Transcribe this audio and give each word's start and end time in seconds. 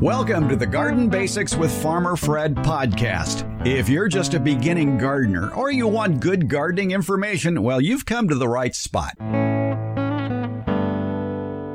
Welcome 0.00 0.48
to 0.48 0.54
the 0.54 0.64
Garden 0.64 1.08
Basics 1.08 1.56
with 1.56 1.72
Farmer 1.82 2.14
Fred 2.14 2.54
podcast. 2.54 3.66
If 3.66 3.88
you're 3.88 4.06
just 4.06 4.32
a 4.34 4.38
beginning 4.38 4.96
gardener 4.96 5.52
or 5.52 5.72
you 5.72 5.88
want 5.88 6.20
good 6.20 6.48
gardening 6.48 6.92
information, 6.92 7.64
well, 7.64 7.80
you've 7.80 8.06
come 8.06 8.28
to 8.28 8.36
the 8.36 8.46
right 8.46 8.76
spot. 8.76 9.14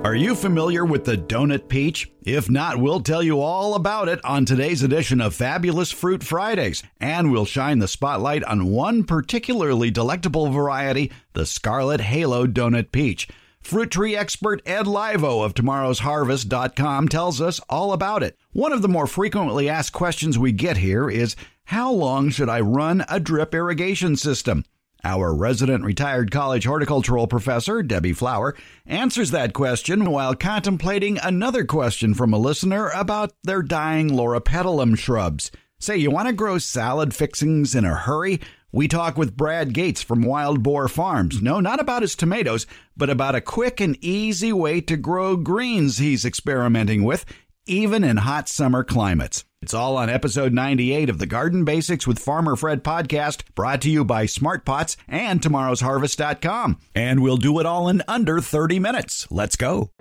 Are 0.05 0.16
you 0.16 0.36
familiar 0.36 0.86
with 0.86 1.04
the 1.04 1.17
donut 1.17 1.67
peach? 1.67 2.14
If 2.23 2.50
not, 2.50 2.78
we'll 2.78 3.02
tell 3.02 3.22
you 3.22 3.41
all 3.41 3.76
about 3.76 4.08
it 4.08 4.23
on 4.23 4.45
today's 4.45 4.84
edition 4.84 5.20
of 5.20 5.36
Fabulous 5.36 5.92
Fruit 5.92 6.23
Fridays, 6.23 6.81
and 7.02 7.30
we'll 7.30 7.44
shine 7.44 7.80
the 7.80 7.90
spotlight 7.90 8.45
on 8.45 8.67
one 8.67 9.03
particularly 9.03 9.92
delectable 9.92 10.50
variety, 10.50 11.12
the 11.34 11.45
Scarlet 11.45 12.00
Halo 12.00 12.48
Donut 12.48 12.94
Peach. 12.94 13.28
Fruit 13.63 13.90
tree 13.90 14.16
expert 14.16 14.62
Ed 14.66 14.85
Laivo 14.85 15.44
of 15.44 15.53
tomorrowsharvest.com 15.53 17.08
tells 17.08 17.40
us 17.40 17.62
all 17.70 17.94
about 17.94 18.22
it. 18.22 18.38
One 18.52 18.73
of 18.73 18.81
the 18.81 18.89
more 18.89 19.08
frequently 19.08 19.70
asked 19.70 19.94
questions 19.94 20.38
we 20.38 20.52
get 20.52 20.76
here 20.77 21.09
is 21.09 21.38
How 21.66 21.89
long 21.89 22.30
should 22.30 22.49
I 22.49 22.59
run 22.59 23.05
a 23.08 23.22
drip 23.22 23.55
irrigation 23.55 24.17
system? 24.17 24.66
Our 25.05 25.34
resident 25.34 25.86
retired 25.86 26.30
college 26.30 26.66
horticultural 26.66 27.26
professor, 27.27 27.81
Debbie 27.81 28.13
Flower, 28.13 28.53
answers 28.86 29.31
that 29.31 29.53
question 29.53 30.11
while 30.11 30.36
contemplating 30.36 31.17
another 31.17 31.64
question 31.64 32.14
from 32.14 32.34
a 32.34 32.38
listener 32.38 32.89
about 32.89 33.31
their 33.44 33.61
dying 33.61 34.09
Loropetalum 34.09 34.97
shrubs. 34.97 35.52
Say, 35.80 35.97
you 35.97 36.11
want 36.11 36.28
to 36.28 36.34
grow 36.34 36.58
salad 36.58 37.14
fixings 37.14 37.75
in 37.75 37.86
a 37.86 37.95
hurry? 37.95 38.41
We 38.75 38.88
talk 38.88 39.19
with 39.19 39.38
Brad 39.38 39.71
Gates 39.71 40.02
from 40.02 40.23
Wild 40.23 40.63
Boar 40.63 40.88
Farms. 40.88 41.43
No, 41.43 41.59
not 41.59 41.79
about 41.79 42.02
his 42.02 42.16
tomatoes, 42.16 42.66
but 42.97 43.07
about 43.07 43.35
a 43.35 43.39
quick 43.41 43.79
and 43.79 43.95
easy 44.03 44.52
way 44.52 44.81
to 44.81 44.97
grow 44.97 45.38
greens 45.38 45.99
he's 45.99 46.25
experimenting 46.25 47.03
with, 47.03 47.23
even 47.67 48.03
in 48.03 48.17
hot 48.17 48.49
summer 48.49 48.83
climates. 48.83 49.45
It's 49.61 49.75
all 49.75 49.95
on 49.95 50.09
episode 50.09 50.53
98 50.53 51.07
of 51.07 51.19
the 51.19 51.27
Garden 51.27 51.63
Basics 51.63 52.07
with 52.07 52.17
Farmer 52.17 52.55
Fred 52.55 52.83
podcast, 52.83 53.44
brought 53.53 53.79
to 53.81 53.91
you 53.91 54.03
by 54.03 54.25
Smart 54.25 54.66
Pots 54.66 54.97
and 55.07 55.39
tomorrowsharvest.com. 55.39 56.79
And 56.95 57.21
we'll 57.21 57.38
do 57.38 57.59
it 57.59 57.67
all 57.67 57.88
in 57.88 58.01
under 58.07 58.41
30 58.41 58.79
minutes. 58.79 59.27
Let's 59.29 59.55
go. 59.55 59.91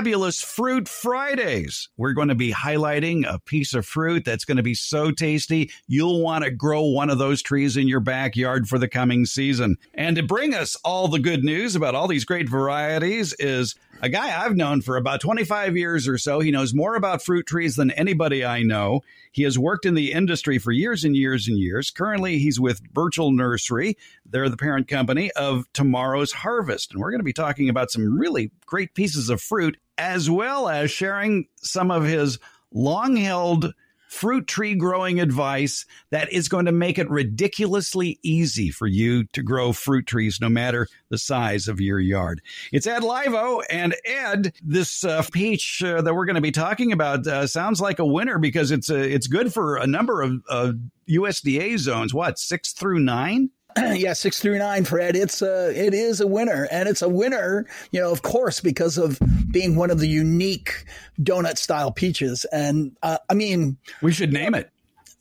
Fabulous 0.00 0.40
Fruit 0.40 0.88
Fridays. 0.88 1.90
We're 1.98 2.14
going 2.14 2.28
to 2.28 2.34
be 2.34 2.54
highlighting 2.54 3.30
a 3.30 3.38
piece 3.38 3.74
of 3.74 3.84
fruit 3.84 4.24
that's 4.24 4.46
going 4.46 4.56
to 4.56 4.62
be 4.62 4.72
so 4.72 5.10
tasty, 5.10 5.70
you'll 5.88 6.22
want 6.22 6.42
to 6.42 6.50
grow 6.50 6.84
one 6.84 7.10
of 7.10 7.18
those 7.18 7.42
trees 7.42 7.76
in 7.76 7.86
your 7.86 8.00
backyard 8.00 8.66
for 8.66 8.78
the 8.78 8.88
coming 8.88 9.26
season. 9.26 9.76
And 9.92 10.16
to 10.16 10.22
bring 10.22 10.54
us 10.54 10.74
all 10.86 11.08
the 11.08 11.18
good 11.18 11.44
news 11.44 11.76
about 11.76 11.94
all 11.94 12.08
these 12.08 12.24
great 12.24 12.48
varieties 12.48 13.34
is 13.34 13.74
a 14.02 14.08
guy 14.08 14.44
I've 14.44 14.56
known 14.56 14.80
for 14.80 14.96
about 14.96 15.20
25 15.20 15.76
years 15.76 16.08
or 16.08 16.16
so. 16.16 16.40
He 16.40 16.50
knows 16.50 16.74
more 16.74 16.94
about 16.94 17.22
fruit 17.22 17.46
trees 17.46 17.76
than 17.76 17.90
anybody 17.90 18.44
I 18.44 18.62
know. 18.62 19.00
He 19.32 19.42
has 19.42 19.58
worked 19.58 19.84
in 19.84 19.94
the 19.94 20.12
industry 20.12 20.58
for 20.58 20.72
years 20.72 21.04
and 21.04 21.14
years 21.14 21.48
and 21.48 21.58
years. 21.58 21.90
Currently, 21.90 22.38
he's 22.38 22.58
with 22.58 22.82
Burchell 22.92 23.32
Nursery. 23.32 23.96
They're 24.24 24.48
the 24.48 24.56
parent 24.56 24.88
company 24.88 25.30
of 25.32 25.70
Tomorrow's 25.72 26.32
Harvest. 26.32 26.92
And 26.92 27.00
we're 27.00 27.10
going 27.10 27.20
to 27.20 27.24
be 27.24 27.32
talking 27.32 27.68
about 27.68 27.90
some 27.90 28.18
really 28.18 28.50
great 28.66 28.94
pieces 28.94 29.28
of 29.28 29.40
fruit, 29.40 29.76
as 29.98 30.30
well 30.30 30.68
as 30.68 30.90
sharing 30.90 31.46
some 31.56 31.90
of 31.90 32.04
his 32.04 32.38
long 32.72 33.16
held 33.16 33.74
fruit 34.10 34.48
tree 34.48 34.74
growing 34.74 35.20
advice 35.20 35.86
that 36.10 36.30
is 36.32 36.48
going 36.48 36.66
to 36.66 36.72
make 36.72 36.98
it 36.98 37.08
ridiculously 37.08 38.18
easy 38.24 38.68
for 38.68 38.88
you 38.88 39.24
to 39.24 39.40
grow 39.40 39.72
fruit 39.72 40.04
trees 40.04 40.40
no 40.40 40.48
matter 40.48 40.88
the 41.10 41.16
size 41.16 41.68
of 41.68 41.80
your 41.80 42.00
yard. 42.00 42.42
It's 42.72 42.88
Ed 42.88 43.02
Laivo. 43.02 43.62
And 43.70 43.94
Ed, 44.04 44.52
this 44.62 45.04
uh, 45.04 45.22
peach 45.32 45.82
uh, 45.84 46.02
that 46.02 46.12
we're 46.12 46.26
going 46.26 46.34
to 46.34 46.40
be 46.40 46.50
talking 46.50 46.90
about 46.90 47.24
uh, 47.26 47.46
sounds 47.46 47.80
like 47.80 48.00
a 48.00 48.04
winner 48.04 48.38
because 48.38 48.72
it's, 48.72 48.90
uh, 48.90 48.96
it's 48.96 49.28
good 49.28 49.54
for 49.54 49.76
a 49.76 49.86
number 49.86 50.22
of 50.22 50.76
USDA 51.08 51.78
zones. 51.78 52.12
What, 52.12 52.38
six 52.38 52.72
through 52.72 52.98
nine? 52.98 53.50
yeah, 53.94 54.12
six 54.12 54.40
through 54.40 54.58
nine, 54.58 54.84
Fred. 54.84 55.16
It's 55.16 55.42
a 55.42 55.70
it 55.70 55.94
is 55.94 56.20
a 56.20 56.26
winner, 56.26 56.68
and 56.70 56.88
it's 56.88 57.02
a 57.02 57.08
winner, 57.08 57.66
you 57.90 58.00
know, 58.00 58.10
of 58.10 58.22
course, 58.22 58.60
because 58.60 58.98
of 58.98 59.18
being 59.50 59.76
one 59.76 59.90
of 59.90 59.98
the 59.98 60.08
unique 60.08 60.84
donut 61.20 61.58
style 61.58 61.92
peaches. 61.92 62.44
And 62.46 62.96
uh, 63.02 63.18
I 63.28 63.34
mean, 63.34 63.76
we 64.02 64.12
should 64.12 64.32
name 64.32 64.54
it. 64.54 64.70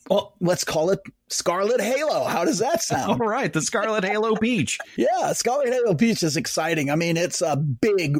Well, 0.10 0.34
let's 0.40 0.64
call 0.64 0.90
it 0.90 1.00
Scarlet 1.28 1.80
Halo. 1.80 2.24
How 2.24 2.44
does 2.44 2.60
that 2.60 2.82
sound? 2.84 3.22
All 3.22 3.28
right, 3.28 3.54
the 3.54 3.62
Scarlet 3.62 4.04
Halo 4.04 4.36
peach. 4.36 4.80
yeah, 4.98 5.34
Scarlet 5.34 5.70
Halo 5.72 5.94
peach 5.94 6.24
is 6.24 6.36
exciting. 6.36 6.90
I 6.90 6.96
mean, 6.96 7.16
it's 7.16 7.42
a 7.42 7.56
big, 7.56 8.18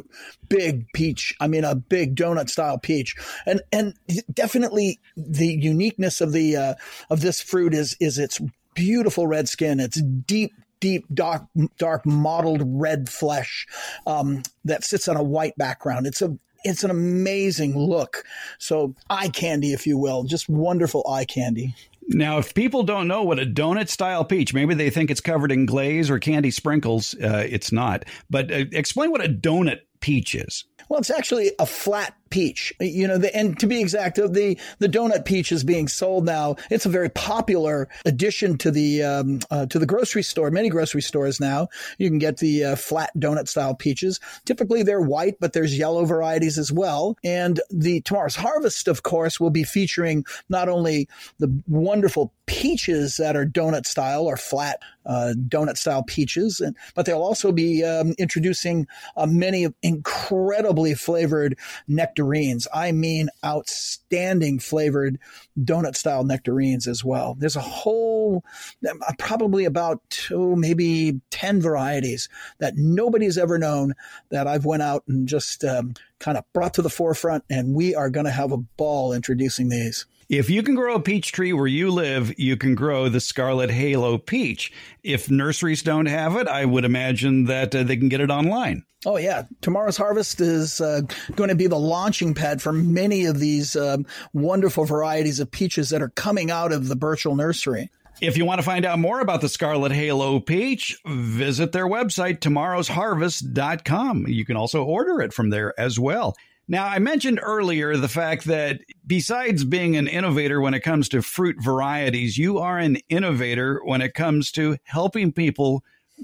big 0.48 0.86
peach. 0.94 1.34
I 1.40 1.48
mean, 1.48 1.64
a 1.64 1.74
big 1.74 2.14
donut 2.14 2.48
style 2.48 2.78
peach, 2.78 3.16
and 3.44 3.60
and 3.72 3.94
definitely 4.32 5.00
the 5.16 5.48
uniqueness 5.48 6.20
of 6.20 6.32
the 6.32 6.56
uh, 6.56 6.74
of 7.10 7.20
this 7.20 7.40
fruit 7.40 7.74
is 7.74 7.96
is 7.98 8.18
its 8.18 8.40
beautiful 8.80 9.26
red 9.26 9.48
skin. 9.48 9.78
It's 9.78 10.00
deep, 10.00 10.52
deep, 10.80 11.04
dark, 11.12 11.42
dark 11.78 12.06
mottled 12.06 12.62
red 12.64 13.08
flesh 13.10 13.66
um, 14.06 14.42
that 14.64 14.84
sits 14.84 15.06
on 15.06 15.16
a 15.16 15.22
white 15.22 15.56
background. 15.56 16.06
It's 16.06 16.22
a 16.22 16.36
it's 16.62 16.84
an 16.84 16.90
amazing 16.90 17.78
look. 17.78 18.24
So 18.58 18.94
eye 19.08 19.28
candy, 19.28 19.72
if 19.72 19.86
you 19.86 19.96
will, 19.96 20.24
just 20.24 20.48
wonderful 20.48 21.06
eye 21.08 21.24
candy. 21.24 21.74
Now, 22.08 22.38
if 22.38 22.54
people 22.54 22.82
don't 22.82 23.08
know 23.08 23.22
what 23.22 23.38
a 23.38 23.46
donut 23.46 23.88
style 23.88 24.24
peach, 24.24 24.52
maybe 24.52 24.74
they 24.74 24.90
think 24.90 25.10
it's 25.10 25.20
covered 25.20 25.52
in 25.52 25.64
glaze 25.64 26.10
or 26.10 26.18
candy 26.18 26.50
sprinkles. 26.50 27.14
Uh, 27.14 27.46
it's 27.48 27.72
not. 27.72 28.04
But 28.28 28.50
uh, 28.50 28.64
explain 28.72 29.10
what 29.10 29.24
a 29.24 29.28
donut 29.28 29.80
peach 30.00 30.34
is. 30.34 30.64
Well, 30.88 31.00
it's 31.00 31.10
actually 31.10 31.52
a 31.58 31.66
flat 31.66 32.14
peach. 32.30 32.72
You 32.80 33.06
know, 33.06 33.18
the, 33.18 33.34
and 33.36 33.58
to 33.58 33.66
be 33.66 33.80
exact, 33.80 34.16
the 34.16 34.58
the 34.78 34.88
donut 34.88 35.24
peach 35.24 35.52
is 35.52 35.64
being 35.64 35.88
sold 35.88 36.24
now. 36.24 36.56
It's 36.70 36.86
a 36.86 36.90
very 36.90 37.10
popular 37.10 37.88
addition 38.04 38.56
to 38.58 38.70
the 38.70 39.02
um, 39.02 39.40
uh, 39.50 39.66
to 39.66 39.78
the 39.78 39.86
grocery 39.86 40.22
store. 40.22 40.50
Many 40.50 40.68
grocery 40.68 41.02
stores 41.02 41.40
now 41.40 41.68
you 41.98 42.08
can 42.08 42.18
get 42.18 42.38
the 42.38 42.64
uh, 42.64 42.76
flat 42.76 43.10
donut 43.18 43.48
style 43.48 43.74
peaches. 43.74 44.20
Typically 44.44 44.82
they're 44.82 45.00
white, 45.00 45.38
but 45.40 45.52
there's 45.52 45.76
yellow 45.76 46.04
varieties 46.04 46.58
as 46.58 46.72
well. 46.72 47.16
And 47.24 47.60
the 47.70 48.00
tomorrow's 48.02 48.36
harvest, 48.36 48.88
of 48.88 49.02
course, 49.02 49.40
will 49.40 49.50
be 49.50 49.64
featuring 49.64 50.24
not 50.48 50.68
only 50.68 51.08
the 51.38 51.62
wonderful 51.68 52.32
peaches 52.46 53.16
that 53.16 53.36
are 53.36 53.46
donut 53.46 53.86
style 53.86 54.26
or 54.26 54.36
flat 54.36 54.80
uh, 55.06 55.32
donut 55.48 55.76
style 55.76 56.02
peaches, 56.02 56.60
and, 56.60 56.76
but 56.94 57.06
they'll 57.06 57.22
also 57.22 57.52
be 57.52 57.84
um, 57.84 58.12
introducing 58.18 58.86
uh, 59.16 59.26
many 59.26 59.68
incredibly 59.82 60.94
flavored 60.94 61.56
nectar 61.86 62.19
nectarines. 62.20 62.68
I 62.72 62.92
mean, 62.92 63.28
outstanding 63.44 64.58
flavored 64.58 65.18
donut 65.58 65.96
style 65.96 66.24
nectarines 66.24 66.86
as 66.86 67.04
well. 67.04 67.34
There's 67.38 67.56
a 67.56 67.60
whole, 67.60 68.44
uh, 68.86 69.12
probably 69.18 69.64
about 69.64 70.02
two, 70.10 70.56
maybe 70.56 71.20
10 71.30 71.60
varieties 71.60 72.28
that 72.58 72.76
nobody's 72.76 73.38
ever 73.38 73.58
known 73.58 73.94
that 74.30 74.46
I've 74.46 74.64
went 74.64 74.82
out 74.82 75.04
and 75.08 75.26
just 75.26 75.64
um, 75.64 75.94
kind 76.18 76.36
of 76.36 76.44
brought 76.52 76.74
to 76.74 76.82
the 76.82 76.90
forefront. 76.90 77.44
And 77.48 77.74
we 77.74 77.94
are 77.94 78.10
going 78.10 78.26
to 78.26 78.32
have 78.32 78.52
a 78.52 78.58
ball 78.58 79.12
introducing 79.12 79.68
these. 79.68 80.06
If 80.30 80.48
you 80.48 80.62
can 80.62 80.76
grow 80.76 80.94
a 80.94 81.00
peach 81.00 81.32
tree 81.32 81.52
where 81.52 81.66
you 81.66 81.90
live, 81.90 82.38
you 82.38 82.56
can 82.56 82.76
grow 82.76 83.08
the 83.08 83.18
Scarlet 83.18 83.68
Halo 83.68 84.16
peach. 84.16 84.72
If 85.02 85.28
nurseries 85.28 85.82
don't 85.82 86.06
have 86.06 86.36
it, 86.36 86.46
I 86.46 86.66
would 86.66 86.84
imagine 86.84 87.46
that 87.46 87.74
uh, 87.74 87.82
they 87.82 87.96
can 87.96 88.08
get 88.08 88.20
it 88.20 88.30
online. 88.30 88.84
Oh, 89.04 89.16
yeah. 89.16 89.46
Tomorrow's 89.60 89.96
Harvest 89.96 90.40
is 90.40 90.80
uh, 90.80 91.00
going 91.34 91.48
to 91.48 91.56
be 91.56 91.66
the 91.66 91.80
launching 91.80 92.32
pad 92.32 92.62
for 92.62 92.72
many 92.72 93.24
of 93.24 93.40
these 93.40 93.74
um, 93.74 94.06
wonderful 94.32 94.84
varieties 94.84 95.40
of 95.40 95.50
peaches 95.50 95.90
that 95.90 96.00
are 96.00 96.10
coming 96.10 96.48
out 96.48 96.70
of 96.70 96.86
the 96.86 96.94
Burchell 96.94 97.34
Nursery. 97.34 97.90
If 98.20 98.36
you 98.36 98.44
want 98.44 98.60
to 98.60 98.64
find 98.64 98.84
out 98.84 99.00
more 99.00 99.18
about 99.18 99.40
the 99.40 99.48
Scarlet 99.48 99.90
Halo 99.90 100.38
peach, 100.38 100.96
visit 101.06 101.72
their 101.72 101.88
website, 101.88 102.38
tomorrowsharvest.com. 102.38 104.28
You 104.28 104.44
can 104.44 104.56
also 104.56 104.84
order 104.84 105.20
it 105.22 105.32
from 105.32 105.50
there 105.50 105.74
as 105.76 105.98
well. 105.98 106.36
Now, 106.70 106.86
I 106.86 107.00
mentioned 107.00 107.40
earlier 107.42 107.96
the 107.96 108.06
fact 108.06 108.44
that 108.44 108.80
besides 109.04 109.64
being 109.64 109.96
an 109.96 110.06
innovator 110.06 110.60
when 110.60 110.72
it 110.72 110.84
comes 110.84 111.08
to 111.08 111.20
fruit 111.20 111.56
varieties, 111.60 112.38
you 112.38 112.58
are 112.58 112.78
an 112.78 112.98
innovator 113.08 113.80
when 113.84 114.00
it 114.00 114.14
comes 114.14 114.52
to 114.52 114.76
helping 114.84 115.32
people 115.32 115.82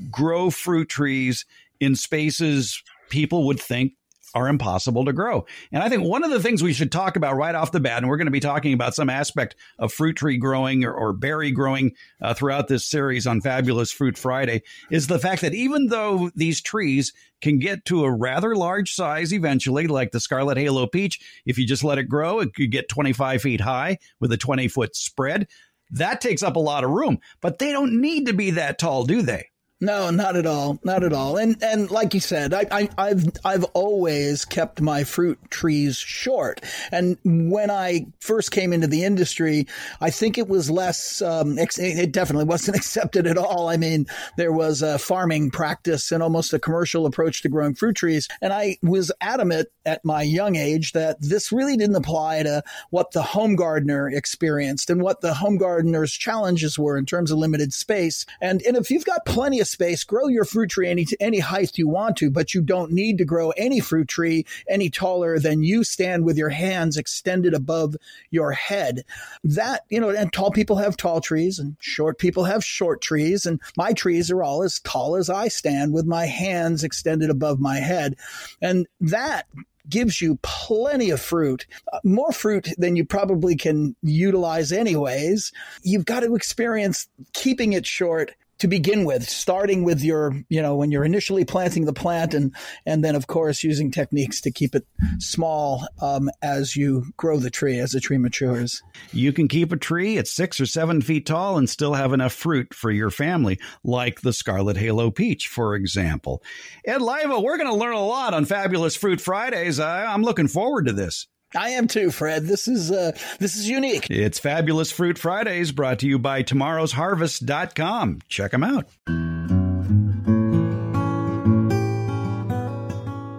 grow 0.09 0.51
fruit 0.51 0.89
trees 0.89 1.45
in 1.81 1.97
spaces 1.97 2.81
people 3.11 3.45
would 3.49 3.59
think 3.59 3.95
are 4.37 4.49
impossible 4.49 5.07
to 5.07 5.15
grow. 5.15 5.47
And 5.73 5.83
I 5.83 5.89
think 5.89 6.03
one 6.03 6.23
of 6.23 6.31
the 6.31 6.43
things 6.43 6.63
we 6.63 6.75
should 6.75 6.93
talk 6.93 7.17
about 7.17 7.37
right 7.37 7.55
off 7.55 7.73
the 7.73 7.81
bat, 7.81 7.99
and 7.99 8.09
we're 8.09 8.19
going 8.19 8.27
to 8.27 8.31
be 8.31 8.39
talking 8.39 8.75
about 8.75 8.95
some 8.95 9.09
aspect 9.09 9.57
of 9.79 9.95
fruit 9.95 10.17
tree 10.17 10.37
growing 10.37 10.85
or, 10.85 10.93
or 10.93 11.15
berry 11.15 11.51
growing 11.51 11.93
uh, 12.21 12.35
throughout 12.35 12.69
this 12.69 12.85
series 12.85 13.27
on 13.27 13.41
Fabulous 13.41 13.91
Fruit 13.91 14.19
Friday, 14.19 14.63
is 14.91 15.07
the 15.07 15.19
fact 15.19 15.41
that 15.41 15.55
even 15.55 15.87
though 15.87 16.31
these 16.35 16.61
trees 16.61 17.15
can 17.41 17.59
get 17.59 17.87
to 17.87 18.05
a 18.05 18.13
rather 18.13 18.55
large 18.55 18.93
size 18.93 19.33
eventually, 19.33 19.87
like 19.87 20.11
the 20.11 20.21
Scarlet 20.21 20.59
Halo 20.59 20.87
peach, 20.87 21.19
if 21.47 21.57
you 21.57 21.67
just 21.67 21.83
let 21.83 21.97
it 21.97 22.05
grow, 22.05 22.41
it 22.41 22.55
could 22.55 22.71
get 22.71 22.91
25 22.91 23.41
feet 23.41 23.63
high 23.63 23.97
with 24.21 24.31
a 24.33 24.37
20 24.37 24.69
foot 24.69 24.95
spread. 24.95 25.49
That 25.91 26.21
takes 26.21 26.43
up 26.43 26.57
a 26.57 26.61
lot 26.61 26.85
of 26.85 26.91
room, 26.91 27.21
but 27.41 27.59
they 27.59 27.73
don't 27.73 28.03
need 28.03 28.27
to 28.27 28.35
be 28.35 28.51
that 28.51 28.79
tall, 28.79 29.05
do 29.05 29.23
they? 29.23 29.49
No, 29.79 30.09
not 30.09 30.37
at 30.37 30.47
all, 30.47 30.79
not 30.85 31.05
at 31.05 31.13
all. 31.13 31.37
And 31.37 31.63
and 31.63 31.91
like 31.91 32.15
you 32.15 32.21
said, 32.21 32.55
I, 32.55 32.89
I 32.97 33.09
have 33.09 33.29
I've 33.45 33.65
always 33.75 34.47
kept 34.47 34.81
my 34.81 35.05
fruit 35.05 35.39
trees 35.51 35.99
short. 35.99 36.63
And 36.91 37.19
when 37.25 37.71
I 37.71 38.07
first 38.21 38.53
came 38.53 38.73
into 38.73 38.87
the 38.87 39.05
industry, 39.05 39.67
I 40.01 40.09
think 40.09 40.39
it 40.39 40.49
was 40.49 40.71
less. 40.71 41.21
Um, 41.21 41.59
it 41.59 42.11
definitely 42.11 42.47
wasn't 42.47 42.77
accepted 42.79 43.27
at 43.27 43.37
all. 43.37 43.69
I 43.69 43.77
mean, 43.77 44.07
there 44.39 44.51
was 44.51 44.81
a 44.81 44.99
farming 44.99 45.51
practice 45.51 46.11
and 46.11 46.23
almost 46.23 46.55
a 46.55 46.59
commercial 46.59 47.05
approach 47.05 47.43
to 47.43 47.51
growing 47.51 47.75
fruit 47.75 47.97
trees. 47.97 48.29
And 48.41 48.55
I 48.55 48.79
was 48.83 49.13
adamant 49.21 49.69
at 49.85 50.03
my 50.07 50.23
young 50.23 50.57
age 50.57 50.93
that 50.93 51.19
this 51.21 51.53
really 51.53 51.77
didn't 51.77 51.97
apply 51.97 52.45
to 52.45 52.63
what 52.89 53.11
the 53.13 53.23
home 53.23 53.57
gardener 53.57 54.09
experienced 54.09 54.89
and 54.89 55.03
what 55.03 55.21
the 55.21 55.35
home 55.35 55.59
gardener's 55.59 56.13
challenges 56.13 56.79
were 56.79 56.97
in 56.97 57.05
terms 57.05 57.31
of 57.31 57.37
limited 57.37 57.75
space. 57.75 58.25
And 58.41 58.63
and 58.63 58.79
if 58.79 58.91
you've 58.91 59.05
got 59.05 59.27
plenty 59.27 59.61
of 59.61 59.66
space, 59.71 60.05
grow 60.05 60.29
your 60.29 60.45
fruit 60.45 60.71
tree 60.71 60.89
any 60.89 61.07
any 61.21 61.39
height 61.39 61.79
you 61.79 61.89
want 61.89 62.17
to, 62.19 62.31
but 62.31 62.55
you 62.55 62.63
don't 62.63 62.93
need 62.93 63.19
to 63.19 63.25
grow 63.25 63.51
any 63.51 63.81
fruit 63.81 64.09
tree 64.09 64.45
any 64.69 64.91
taller 64.91 65.39
than 65.39 65.63
you 65.63 65.85
stand 65.85 66.25
with 66.25 66.37
your 66.37 66.49
hands 66.49 66.97
extended 66.97 67.55
above 67.55 67.97
your 68.31 68.53
head. 68.53 69.05
That, 69.45 69.83
you 69.89 70.01
know, 70.01 70.11
and 70.11 70.33
tall 70.33 70.51
people 70.51 70.77
have 70.77 70.97
tall 70.97 71.21
trees 71.21 71.59
and 71.59 71.77
short 71.81 72.19
people 72.19 72.45
have 72.45 72.65
short 72.65 73.01
trees 73.01 73.47
and 73.47 73.61
my 73.77 73.93
trees 73.93 74.31
are 74.31 74.43
all 74.43 74.63
as 74.63 74.81
tall 74.81 75.17
as 75.17 75.31
I 75.31 75.49
stand 75.49 75.93
with 75.93 76.07
my 76.07 76.27
hands 76.27 76.85
extended 76.85 77.31
above 77.31 77.61
my 77.61 77.79
head. 77.79 78.17
And 78.61 78.87
that 79.01 79.47
gives 79.89 80.21
you 80.21 80.39
plenty 80.43 81.11
of 81.11 81.21
fruit, 81.21 81.67
uh, 81.93 82.01
more 82.05 82.33
fruit 82.33 82.69
than 82.79 82.97
you 82.97 83.05
probably 83.05 83.57
can 83.57 83.95
utilize 84.03 84.73
anyways. 84.73 85.53
You've 85.83 86.05
got 86.05 86.21
to 86.21 86.35
experience 86.35 87.09
keeping 87.33 87.73
it 87.73 87.87
short 87.87 88.35
to 88.67 88.71
begin 88.71 89.05
with, 89.05 89.29
starting 89.29 89.85
with 89.85 90.03
your, 90.03 90.35
you 90.49 90.61
know, 90.61 90.75
when 90.75 90.91
you're 90.91 91.05
initially 91.05 91.45
planting 91.45 91.85
the 91.85 91.93
plant, 91.93 92.35
and 92.35 92.55
and 92.85 93.05
then 93.05 93.15
of 93.15 93.27
course 93.27 93.63
using 93.63 93.91
techniques 93.91 94.41
to 94.41 94.51
keep 94.51 94.75
it 94.75 94.85
small 95.19 95.87
um, 96.03 96.29
as 96.43 96.75
you 96.75 97.05
grow 97.17 97.39
the 97.39 97.51
tree 97.51 97.79
as 97.79 97.93
the 97.93 98.01
tree 98.01 98.19
matures. 98.19 98.83
You 99.13 99.33
can 99.33 99.47
keep 99.47 99.73
a 99.73 99.77
tree 99.77 100.19
at 100.19 100.27
six 100.27 100.61
or 100.61 100.67
seven 100.67 101.01
feet 101.01 101.27
tall 101.27 101.57
and 101.57 101.71
still 101.71 101.95
have 101.95 102.13
enough 102.13 102.33
fruit 102.33 102.75
for 102.75 102.91
your 102.91 103.11
family, 103.11 103.59
like 103.85 104.23
the 104.23 104.33
Scarlet 104.33 104.77
Halo 104.77 105.11
peach, 105.11 105.47
for 105.47 105.75
example. 105.75 106.43
Ed 106.85 107.01
Laivo, 107.01 107.43
we're 107.43 107.59
going 107.59 107.71
to 107.71 107.77
learn 107.77 107.95
a 107.95 108.05
lot 108.05 108.35
on 108.35 108.45
Fabulous 108.45 108.97
Fruit 108.97 109.21
Fridays. 109.21 109.79
I, 109.79 110.07
I'm 110.07 110.23
looking 110.23 110.49
forward 110.49 110.87
to 110.87 110.93
this. 110.93 111.29
I 111.57 111.71
am 111.71 111.89
too, 111.89 112.11
Fred. 112.11 112.47
This 112.47 112.69
is 112.69 112.91
uh, 112.91 113.13
this 113.39 113.57
is 113.57 113.69
unique. 113.69 114.09
It's 114.11 114.39
Fabulous 114.39 114.93
Fruit 114.93 115.19
Fridays 115.19 115.73
brought 115.73 115.99
to 116.01 116.07
you 116.07 116.19
by 116.19 116.43
tomorrowsharvest.com. 116.43 118.21
Check 118.29 118.53
them 118.53 118.65
out. 118.65 118.87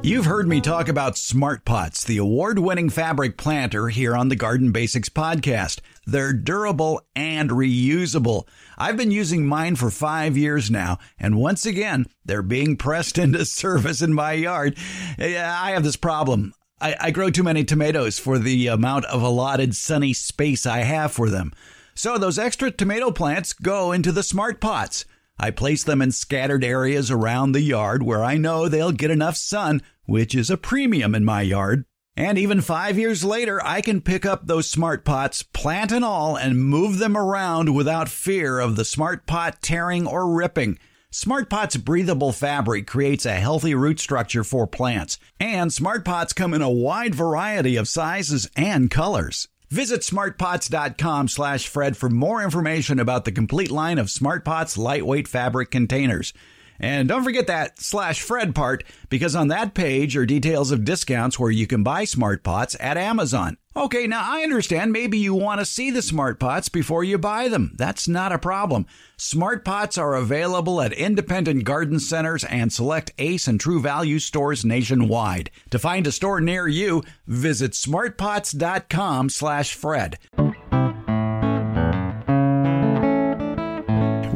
You've 0.07 0.23
heard 0.23 0.47
me 0.47 0.61
talk 0.61 0.87
about 0.87 1.17
Smart 1.17 1.65
Pots, 1.65 2.05
the 2.05 2.15
award 2.15 2.59
winning 2.59 2.89
fabric 2.89 3.35
planter 3.35 3.89
here 3.89 4.15
on 4.15 4.29
the 4.29 4.37
Garden 4.37 4.71
Basics 4.71 5.09
podcast. 5.09 5.81
They're 6.05 6.31
durable 6.31 7.01
and 7.13 7.49
reusable. 7.49 8.47
I've 8.77 8.95
been 8.95 9.11
using 9.11 9.45
mine 9.45 9.75
for 9.75 9.89
five 9.89 10.37
years 10.37 10.71
now, 10.71 10.99
and 11.19 11.35
once 11.35 11.65
again, 11.65 12.05
they're 12.23 12.41
being 12.41 12.77
pressed 12.77 13.17
into 13.17 13.43
service 13.43 14.01
in 14.01 14.13
my 14.13 14.31
yard. 14.31 14.77
I 15.19 15.71
have 15.71 15.83
this 15.83 15.97
problem. 15.97 16.53
I, 16.79 16.95
I 16.99 17.11
grow 17.11 17.29
too 17.29 17.43
many 17.43 17.63
tomatoes 17.63 18.19
for 18.19 18.37
the 18.37 18.67
amount 18.67 19.05
of 19.05 19.21
allotted 19.21 19.75
sunny 19.75 20.13
space 20.13 20.65
I 20.65 20.79
have 20.79 21.11
for 21.11 21.29
them. 21.29 21.53
So 21.95 22.17
those 22.17 22.37
extra 22.37 22.69
tomato 22.69 23.11
plants 23.11 23.53
go 23.53 23.91
into 23.91 24.11
the 24.11 24.23
smart 24.23 24.61
pots. 24.61 25.05
I 25.39 25.51
place 25.51 25.83
them 25.83 26.01
in 26.01 26.11
scattered 26.11 26.63
areas 26.63 27.09
around 27.09 27.51
the 27.51 27.61
yard 27.61 28.03
where 28.03 28.23
I 28.23 28.37
know 28.37 28.67
they'll 28.67 28.91
get 28.91 29.11
enough 29.11 29.37
sun, 29.37 29.81
which 30.05 30.35
is 30.35 30.49
a 30.49 30.57
premium 30.57 31.15
in 31.15 31.25
my 31.25 31.41
yard. 31.41 31.85
And 32.15 32.37
even 32.39 32.61
five 32.61 32.97
years 32.97 33.23
later, 33.23 33.63
I 33.63 33.81
can 33.81 34.01
pick 34.01 34.25
up 34.25 34.47
those 34.47 34.67
smart 34.67 35.05
pots, 35.05 35.43
plant 35.43 35.91
and 35.91 36.03
all, 36.03 36.35
and 36.35 36.59
move 36.59 36.97
them 36.97 37.15
around 37.15 37.75
without 37.75 38.09
fear 38.09 38.59
of 38.59 38.75
the 38.75 38.85
smart 38.85 39.27
pot 39.27 39.61
tearing 39.61 40.07
or 40.07 40.33
ripping. 40.33 40.79
SmartPot's 41.17 41.77
breathable 41.77 42.31
fabric 42.31 42.85
creates 42.85 43.25
a 43.25 43.33
healthy 43.33 43.73
root 43.73 43.99
structure 43.99 44.43
for 44.43 44.67
plants, 44.67 45.17
and 45.39 45.71
SmartPots 45.71 46.35
come 46.35 46.53
in 46.53 46.61
a 46.61 46.69
wide 46.69 47.15
variety 47.15 47.75
of 47.75 47.87
sizes 47.87 48.47
and 48.55 48.91
colors. 48.91 49.47
Visit 49.71 50.01
smartpots.com 50.01 51.27
slash 51.27 51.67
Fred 51.67 51.97
for 51.97 52.11
more 52.11 52.43
information 52.43 52.99
about 52.99 53.25
the 53.25 53.31
complete 53.31 53.71
line 53.71 53.97
of 53.97 54.09
SmartPots 54.09 54.77
lightweight 54.77 55.27
fabric 55.27 55.71
containers. 55.71 56.33
And 56.79 57.07
don't 57.07 57.23
forget 57.23 57.47
that 57.47 57.79
slash 57.79 58.21
Fred 58.21 58.53
part 58.53 58.83
because 59.09 59.35
on 59.35 59.47
that 59.47 59.73
page 59.73 60.15
are 60.15 60.25
details 60.25 60.71
of 60.71 60.85
discounts 60.85 61.39
where 61.39 61.51
you 61.51 61.67
can 61.67 61.83
buy 61.83 62.05
smart 62.05 62.43
pots 62.43 62.75
at 62.79 62.97
Amazon. 62.97 63.57
Okay, 63.75 64.07
now 64.07 64.21
I 64.23 64.41
understand 64.41 64.91
maybe 64.91 65.19
you 65.19 65.35
want 65.35 65.59
to 65.59 65.65
see 65.65 65.91
the 65.91 66.01
smart 66.01 66.39
pots 66.39 66.67
before 66.67 67.03
you 67.03 67.19
buy 67.19 67.47
them. 67.47 67.73
That's 67.75 68.07
not 68.07 68.31
a 68.31 68.39
problem. 68.39 68.87
Smart 69.17 69.63
pots 69.63 69.99
are 69.99 70.15
available 70.15 70.81
at 70.81 70.93
independent 70.93 71.63
garden 71.63 71.99
centers 71.99 72.43
and 72.43 72.73
select 72.73 73.13
Ace 73.19 73.47
and 73.47 73.59
True 73.59 73.79
Value 73.79 74.17
stores 74.17 74.65
nationwide. 74.65 75.51
To 75.69 75.77
find 75.77 76.07
a 76.07 76.11
store 76.11 76.41
near 76.41 76.67
you, 76.67 77.03
visit 77.27 77.73
smartpots.com/fred. 77.73 80.17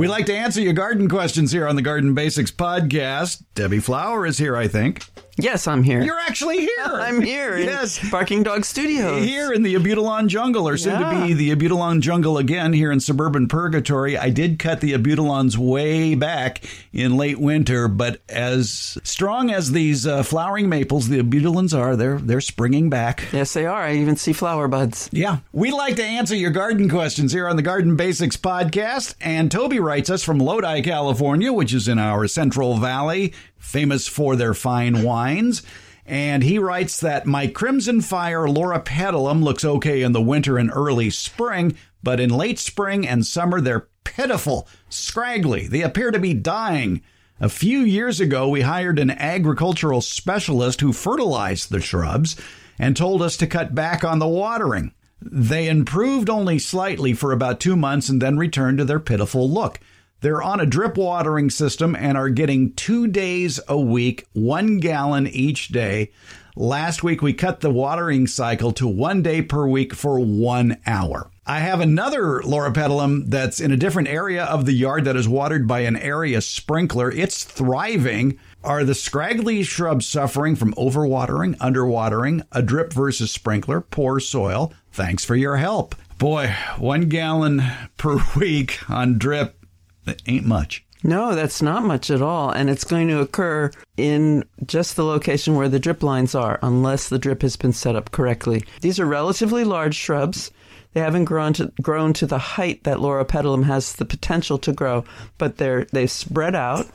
We 0.02 0.08
like 0.08 0.26
to 0.26 0.36
answer 0.36 0.62
your 0.62 0.74
garden 0.74 1.08
questions 1.08 1.52
here 1.52 1.68
on 1.68 1.76
the 1.76 1.84
Garden 1.84 2.16
Basics 2.16 2.50
podcast. 2.50 3.44
Debbie 3.54 3.80
Flower 3.80 4.26
is 4.26 4.40
here, 4.40 4.56
I 4.56 4.68
think. 4.68 5.06
Yes, 5.38 5.68
I'm 5.68 5.84
here. 5.84 6.02
You're 6.02 6.20
actually 6.20 6.60
here. 6.60 6.70
I'm 6.86 7.22
here. 7.22 7.58
yes, 7.58 8.00
Barking 8.10 8.44
Dog 8.44 8.66
Studios. 8.66 9.24
Here 9.24 9.54
in 9.54 9.64
the 9.64 9.76
Abutilon 9.76 10.28
Jungle, 10.28 10.68
or 10.68 10.78
soon 10.78 11.00
yeah. 11.00 11.12
to 11.12 11.28
be 11.28 11.34
the 11.34 11.56
Abutilon 11.56 12.02
Jungle 12.02 12.38
again, 12.38 12.74
here 12.74 12.92
in 12.92 13.00
suburban 13.00 13.48
Purgatory. 13.48 14.18
I 14.18 14.30
did 14.30 14.60
cut 14.60 14.82
the 14.82 14.94
Abutilons 14.94 15.58
way 15.58 16.16
back 16.16 16.64
in 16.92 17.18
late 17.18 17.40
winter, 17.40 17.88
but 17.88 18.22
as 18.28 18.98
strong 19.04 19.52
as 19.52 19.72
these 19.72 20.06
uh, 20.06 20.24
flowering 20.24 20.70
maples, 20.70 21.08
the 21.08 21.22
Abutilons 21.22 21.78
are, 21.78 21.96
they're 21.96 22.20
they're 22.20 22.42
springing 22.42 22.90
back. 22.90 23.24
Yes, 23.32 23.54
they 23.54 23.66
are. 23.66 23.82
I 23.82 23.96
even 23.96 24.18
see 24.18 24.34
flower 24.34 24.68
buds. 24.68 25.10
Yeah, 25.12 25.40
we 25.54 25.72
like 25.72 25.96
to 25.96 26.04
answer 26.04 26.36
your 26.36 26.52
garden 26.52 26.90
questions 26.90 27.32
here 27.32 27.48
on 27.48 27.56
the 27.56 27.62
Garden 27.62 27.96
Basics 27.96 28.38
podcast, 28.38 29.16
and 29.22 29.52
Toby 29.52 29.80
writes 29.80 30.10
us 30.10 30.24
from 30.24 30.40
Lodi, 30.40 30.82
California, 30.82 31.54
which 31.54 31.74
is 31.74 31.88
in 31.88 32.00
our 32.00 32.28
Central 32.28 32.78
Valley 32.78 33.34
famous 33.62 34.08
for 34.08 34.36
their 34.36 34.54
fine 34.54 35.04
wines. 35.04 35.62
And 36.06 36.44
he 36.44 36.60
writes 36.60 37.00
that 37.00 37.26
my 37.26 37.48
Crimson 37.48 38.02
Fire 38.02 38.48
loropetalum 38.48 39.44
looks 39.44 39.64
okay 39.64 40.02
in 40.02 40.12
the 40.12 40.22
winter 40.22 40.58
and 40.58 40.70
early 40.74 41.10
spring, 41.10 41.78
but 42.04 42.20
in 42.20 42.30
late 42.30 42.60
spring 42.60 43.08
and 43.08 43.26
summer 43.26 43.62
they're 43.62 43.88
pitiful, 44.04 44.68
scraggly. 44.90 45.68
They 45.68 45.82
appear 45.82 46.12
to 46.12 46.20
be 46.20 46.34
dying. 46.34 47.02
A 47.40 47.50
few 47.50 47.80
years 47.80 48.20
ago, 48.20 48.50
we 48.50 48.62
hired 48.62 49.00
an 49.00 49.12
agricultural 49.12 50.02
specialist 50.02 50.82
who 50.82 50.94
fertilized 50.94 51.72
the 51.72 51.80
shrubs 51.80 52.36
and 52.78 52.98
told 52.98 53.22
us 53.22 53.38
to 53.38 53.48
cut 53.48 53.74
back 53.74 54.04
on 54.04 54.20
the 54.20 54.28
watering. 54.28 54.94
They 55.22 55.68
improved 55.68 56.30
only 56.30 56.60
slightly 56.60 57.14
for 57.14 57.32
about 57.32 57.60
two 57.60 57.76
months 57.76 58.10
and 58.10 58.22
then 58.22 58.38
returned 58.38 58.80
to 58.80 58.86
their 58.86 59.00
pitiful 59.00 59.50
look. 59.50 59.80
They're 60.22 60.42
on 60.42 60.60
a 60.60 60.68
drip 60.68 60.98
watering 60.98 61.50
system 61.50 61.96
and 61.96 62.16
are 62.16 62.30
getting 62.30 62.74
two 62.74 63.08
days 63.08 63.60
a 63.68 63.80
week, 63.80 64.28
one 64.34 64.78
gallon 64.78 65.26
each 65.26 65.70
day. 65.70 66.12
Last 66.56 67.02
week, 67.02 67.24
we 67.24 67.34
cut 67.34 67.62
the 67.62 67.72
watering 67.72 68.28
cycle 68.28 68.72
to 68.74 68.88
one 68.88 69.24
day 69.24 69.42
per 69.42 69.68
week 69.68 69.96
for 69.96 70.20
one 70.20 70.78
hour. 70.86 71.32
I 71.48 71.60
have 71.62 71.80
another 71.80 72.42
loropetalum 72.42 73.30
that's 73.30 73.60
in 73.60 73.72
a 73.72 73.78
different 73.78 74.10
area 74.10 74.44
of 74.44 74.66
the 74.66 74.74
yard 74.74 75.06
that 75.06 75.16
is 75.16 75.28
watered 75.28 75.68
by 75.68 75.80
an 75.82 75.96
area 75.96 76.40
sprinkler. 76.42 77.10
It's 77.10 77.44
thriving. 77.44 78.38
Are 78.64 78.84
the 78.84 78.94
scraggly 78.94 79.64
shrubs 79.64 80.06
suffering 80.06 80.56
from 80.56 80.76
overwatering, 80.76 81.58
underwatering, 81.58 82.46
a 82.52 82.62
drip 82.62 82.94
versus 82.94 83.32
sprinkler, 83.32 83.82
poor 83.82 84.20
soil? 84.20 84.72
Thanks 84.92 85.26
for 85.26 85.36
your 85.36 85.56
help. 85.56 85.96
Boy, 86.20 86.56
one 86.78 87.10
gallon 87.10 87.64
per 87.98 88.20
week 88.36 88.88
on 88.88 89.18
drip 89.18 89.61
it 90.06 90.22
ain't 90.28 90.46
much. 90.46 90.84
No, 91.04 91.34
that's 91.34 91.62
not 91.62 91.84
much 91.84 92.12
at 92.12 92.22
all. 92.22 92.52
And 92.52 92.70
it's 92.70 92.84
going 92.84 93.08
to 93.08 93.22
occur 93.22 93.72
in 93.98 94.46
just 94.66 94.96
the 94.96 95.04
location 95.04 95.56
where 95.56 95.70
the 95.70 95.80
drip 95.80 96.04
lines 96.04 96.36
are, 96.36 96.60
unless 96.62 97.10
the 97.10 97.20
drip 97.20 97.42
has 97.42 97.56
been 97.56 97.74
set 97.74 97.96
up 97.96 98.12
correctly. 98.12 98.64
These 98.82 99.00
are 99.00 99.06
relatively 99.06 99.64
large 99.64 99.96
shrubs. 99.96 100.52
They 100.94 101.00
haven't 101.00 101.26
grown 101.26 101.54
to, 101.54 101.72
grown 101.82 102.14
to 102.14 102.28
the 102.28 102.38
height 102.38 102.84
that 102.84 103.00
Laura 103.00 103.26
Loropetalum 103.26 103.64
has 103.64 103.94
the 103.94 104.06
potential 104.06 104.58
to 104.60 104.74
grow, 104.74 105.06
but 105.38 105.58
they're 105.58 105.86
they've 105.86 106.12
spread 106.12 106.54
out 106.54 106.88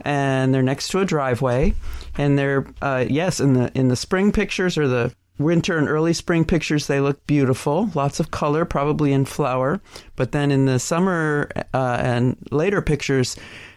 and 0.00 0.54
they're 0.54 0.62
next 0.62 0.88
to 0.88 1.00
a 1.00 1.04
driveway. 1.04 1.74
And 2.16 2.38
they're 2.38 2.66
uh, 2.80 3.04
yes, 3.08 3.40
in 3.40 3.52
the 3.52 3.70
in 3.78 3.88
the 3.88 3.96
spring 3.96 4.32
pictures 4.32 4.78
or 4.78 4.88
the 4.88 5.14
winter 5.42 5.78
and 5.78 5.88
early 5.88 6.12
spring 6.12 6.44
pictures, 6.44 6.86
they 6.86 7.00
look 7.00 7.26
beautiful, 7.26 7.90
lots 7.94 8.20
of 8.20 8.30
color, 8.30 8.64
probably 8.64 9.12
in 9.12 9.24
flower. 9.24 9.80
But 10.16 10.32
then 10.32 10.50
in 10.50 10.66
the 10.66 10.78
summer 10.78 11.50
uh, 11.74 11.98
and 12.00 12.36
later 12.50 12.82
pictures, 12.82 13.36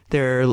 there 0.10 0.45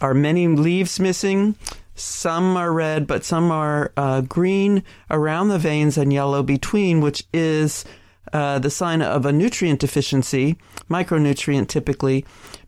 are 0.00 0.14
many 0.14 0.48
leaves 0.48 1.00
missing. 1.00 1.56
Some 1.94 2.56
are 2.56 2.72
red, 2.72 3.06
but 3.06 3.24
some 3.24 3.50
are 3.50 3.92
uh, 3.96 4.20
green 4.20 4.82
around 5.10 5.48
the 5.48 5.58
veins 5.58 5.96
and 5.96 6.12
yellow 6.12 6.42
between, 6.42 7.00
which 7.00 7.24
is 7.32 7.84
uh, 8.32 8.58
the 8.58 8.70
sign 8.70 9.00
of 9.00 9.24
a 9.24 9.32
nutrient 9.32 9.80
deficiency, 9.80 10.56
micronutrient 10.90 11.68
typically. 11.68 12.24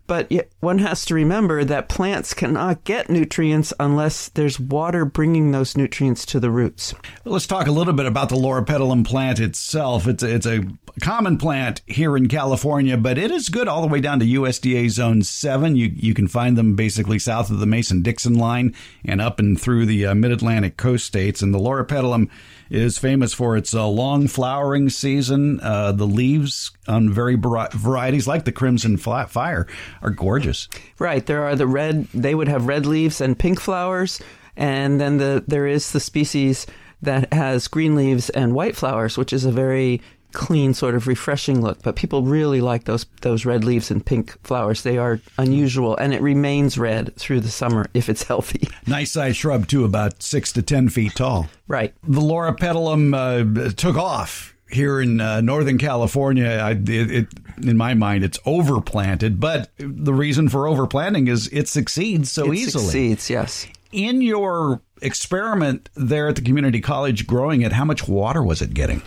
But 0.08 0.32
one 0.60 0.78
has 0.78 1.04
to 1.04 1.14
remember 1.14 1.64
that 1.64 1.90
plants 1.90 2.32
cannot 2.32 2.82
get 2.84 3.10
nutrients 3.10 3.74
unless 3.78 4.30
there's 4.30 4.58
water 4.58 5.04
bringing 5.04 5.52
those 5.52 5.76
nutrients 5.76 6.24
to 6.26 6.40
the 6.40 6.50
roots. 6.50 6.94
Let's 7.26 7.46
talk 7.46 7.66
a 7.66 7.72
little 7.72 7.92
bit 7.92 8.06
about 8.06 8.30
the 8.30 8.36
Loropetalum 8.36 9.06
plant 9.06 9.38
itself. 9.38 10.08
It's 10.08 10.22
a, 10.22 10.34
it's 10.34 10.46
a 10.46 10.64
common 11.02 11.36
plant 11.36 11.82
here 11.86 12.16
in 12.16 12.28
California, 12.28 12.96
but 12.96 13.18
it 13.18 13.30
is 13.30 13.50
good 13.50 13.68
all 13.68 13.82
the 13.82 13.86
way 13.86 14.00
down 14.00 14.18
to 14.20 14.26
USDA 14.26 14.88
Zone 14.88 15.22
7. 15.22 15.76
You, 15.76 15.92
you 15.94 16.14
can 16.14 16.26
find 16.26 16.56
them 16.56 16.74
basically 16.74 17.18
south 17.18 17.50
of 17.50 17.58
the 17.60 17.66
Mason 17.66 18.00
Dixon 18.00 18.34
line 18.34 18.74
and 19.04 19.20
up 19.20 19.38
and 19.38 19.60
through 19.60 19.84
the 19.84 20.06
uh, 20.06 20.14
mid 20.14 20.32
Atlantic 20.32 20.78
coast 20.78 21.04
states. 21.04 21.42
And 21.42 21.52
the 21.52 21.58
Loropetalum 21.58 22.30
is 22.70 22.96
famous 22.96 23.34
for 23.34 23.58
its 23.58 23.74
uh, 23.74 23.86
long 23.86 24.26
flowering 24.26 24.88
season. 24.88 25.60
Uh, 25.60 25.92
the 25.92 26.06
leaves 26.06 26.70
on 26.88 27.12
very 27.12 27.37
varieties, 27.37 28.26
like 28.26 28.45
the 28.45 28.52
Crimson 28.52 28.97
Fire, 28.97 29.66
are 30.02 30.11
gorgeous. 30.11 30.68
Right. 30.99 31.25
There 31.25 31.45
are 31.45 31.54
the 31.54 31.66
red, 31.66 32.07
they 32.14 32.35
would 32.35 32.49
have 32.49 32.66
red 32.66 32.87
leaves 32.87 33.21
and 33.21 33.38
pink 33.38 33.61
flowers. 33.61 34.21
And 34.57 35.00
then 35.00 35.18
the 35.18 35.45
there 35.47 35.68
is 35.68 35.92
the 35.92 36.00
species 36.00 36.66
that 37.00 37.33
has 37.33 37.68
green 37.68 37.95
leaves 37.95 38.28
and 38.30 38.54
white 38.54 38.75
flowers, 38.75 39.16
which 39.16 39.33
is 39.33 39.45
a 39.45 39.52
very 39.52 40.02
clean, 40.33 40.75
sort 40.75 40.95
of 40.95 41.07
refreshing 41.07 41.62
look. 41.62 41.83
But 41.83 41.97
people 41.97 42.23
really 42.23 42.61
like 42.61 42.85
those 42.85 43.07
those 43.23 43.45
red 43.45 43.64
leaves 43.64 43.90
and 43.90 44.04
pink 44.04 44.37
flowers. 44.45 44.83
They 44.83 44.99
are 44.99 45.21
unusual, 45.38 45.97
and 45.97 46.12
it 46.12 46.21
remains 46.21 46.76
red 46.76 47.14
through 47.16 47.40
the 47.40 47.50
summer 47.50 47.87
if 47.95 48.09
it's 48.09 48.25
healthy. 48.25 48.68
Nice 48.87 49.11
size 49.12 49.37
shrub 49.37 49.68
too, 49.68 49.85
about 49.85 50.23
six 50.23 50.50
to 50.54 50.62
ten 50.62 50.88
feet 50.88 51.14
tall. 51.14 51.49
Right. 51.66 51.95
The 52.04 52.23
Loropetalum 52.23 53.14
uh, 53.14 53.71
took 53.73 53.97
off 53.97 54.57
here 54.70 55.00
in 55.00 55.20
uh, 55.20 55.40
Northern 55.40 55.78
California, 55.78 56.48
I, 56.48 56.72
it, 56.72 56.88
it, 56.88 57.26
in 57.62 57.76
my 57.76 57.94
mind, 57.94 58.25
it's 58.25 58.38
overplanted. 58.38 59.40
But 59.40 59.70
the 59.78 60.14
reason 60.14 60.48
for 60.48 60.64
overplanting 60.64 61.28
is 61.28 61.48
it 61.48 61.68
succeeds 61.68 62.30
so 62.30 62.52
it 62.52 62.56
easily. 62.56 62.84
Succeeds, 62.84 63.30
yes. 63.30 63.66
In 63.92 64.20
your 64.20 64.82
experiment 65.00 65.88
there 65.94 66.28
at 66.28 66.37
the 66.37 66.42
community 66.42 66.80
college 66.80 67.26
growing 67.26 67.62
it, 67.62 67.72
how 67.72 67.84
much 67.84 68.06
water 68.06 68.42
was 68.42 68.60
it 68.60 68.75
getting? 68.75 69.02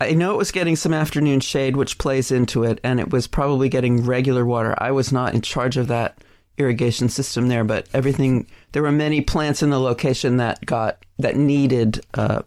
I 0.00 0.12
know 0.12 0.32
it 0.32 0.38
was 0.38 0.50
getting 0.50 0.76
some 0.76 0.94
afternoon 0.94 1.40
shade, 1.40 1.76
which 1.76 1.98
plays 1.98 2.30
into 2.30 2.64
it, 2.64 2.80
and 2.82 2.98
it 3.00 3.10
was 3.10 3.26
probably 3.26 3.68
getting 3.68 4.04
regular 4.04 4.44
water. 4.44 4.74
I 4.78 4.90
was 4.90 5.12
not 5.12 5.34
in 5.34 5.40
charge 5.40 5.76
of 5.76 5.88
that 5.88 6.18
irrigation 6.56 7.08
system 7.08 7.48
there, 7.48 7.64
but 7.64 7.88
everything 7.92 8.46
there 8.72 8.82
were 8.82 8.92
many 8.92 9.20
plants 9.20 9.62
in 9.62 9.70
the 9.70 9.80
location 9.80 10.36
that 10.38 10.64
got 10.64 11.04
that 11.18 11.36
needed 11.36 12.04
uh, 12.14 12.42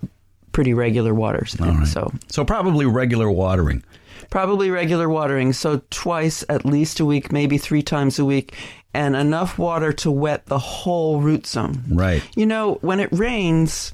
pretty 0.57 0.73
regular 0.73 1.13
waters. 1.13 1.55
Right. 1.59 1.85
So 1.85 2.11
so 2.29 2.43
probably 2.43 2.87
regular 2.87 3.29
watering. 3.29 3.83
Probably 4.31 4.71
regular 4.71 5.07
watering. 5.07 5.53
So 5.53 5.83
twice 5.91 6.43
at 6.49 6.65
least 6.65 6.99
a 6.99 7.05
week, 7.05 7.31
maybe 7.31 7.59
three 7.59 7.83
times 7.83 8.17
a 8.17 8.25
week, 8.25 8.55
and 8.91 9.15
enough 9.15 9.59
water 9.59 9.93
to 9.93 10.09
wet 10.09 10.47
the 10.47 10.57
whole 10.57 11.21
root 11.21 11.45
zone. 11.45 11.83
Right. 11.91 12.23
You 12.35 12.47
know, 12.47 12.79
when 12.81 12.99
it 12.99 13.09
rains 13.11 13.93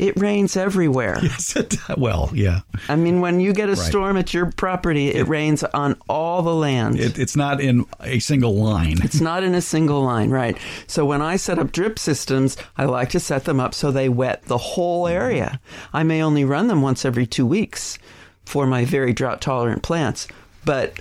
it 0.00 0.18
rains 0.18 0.56
everywhere. 0.56 1.18
Yes, 1.30 1.54
it, 1.54 1.76
well, 1.96 2.30
yeah. 2.32 2.60
I 2.88 2.96
mean, 2.96 3.20
when 3.20 3.38
you 3.40 3.52
get 3.52 3.68
a 3.68 3.72
right. 3.74 3.78
storm 3.78 4.16
at 4.16 4.34
your 4.34 4.50
property, 4.50 5.08
it, 5.08 5.16
it, 5.16 5.24
rains 5.28 5.62
on 5.62 5.96
all 6.08 6.42
the 6.42 6.54
land. 6.54 6.98
It, 6.98 7.18
it's 7.18 7.36
not 7.36 7.60
in 7.60 7.84
a 8.00 8.18
single 8.18 8.56
line. 8.56 8.96
It's 9.02 9.20
not 9.30 9.44
in 9.44 9.54
a 9.54 9.60
single 9.60 10.02
line, 10.02 10.30
right? 10.30 10.56
So 10.86 11.04
when 11.04 11.22
I 11.22 11.36
set 11.36 11.58
up 11.58 11.72
drip 11.72 11.98
systems, 11.98 12.56
I 12.76 12.86
like 12.86 13.10
to 13.10 13.20
set 13.20 13.44
them 13.44 13.60
up 13.60 13.74
so 13.74 13.90
they 13.90 14.08
wet 14.08 14.44
the 14.44 14.58
whole 14.58 15.04
mm-hmm. 15.04 15.22
area. 15.22 15.60
I 15.92 16.02
may 16.02 16.22
only 16.22 16.44
run 16.44 16.68
them 16.68 16.82
once 16.82 17.04
every 17.04 17.26
two 17.26 17.46
weeks 17.46 17.98
for 18.44 18.66
my 18.66 18.84
very 18.84 19.12
drought 19.12 19.40
tolerant 19.40 19.82
plants, 19.82 20.26
but 20.64 20.98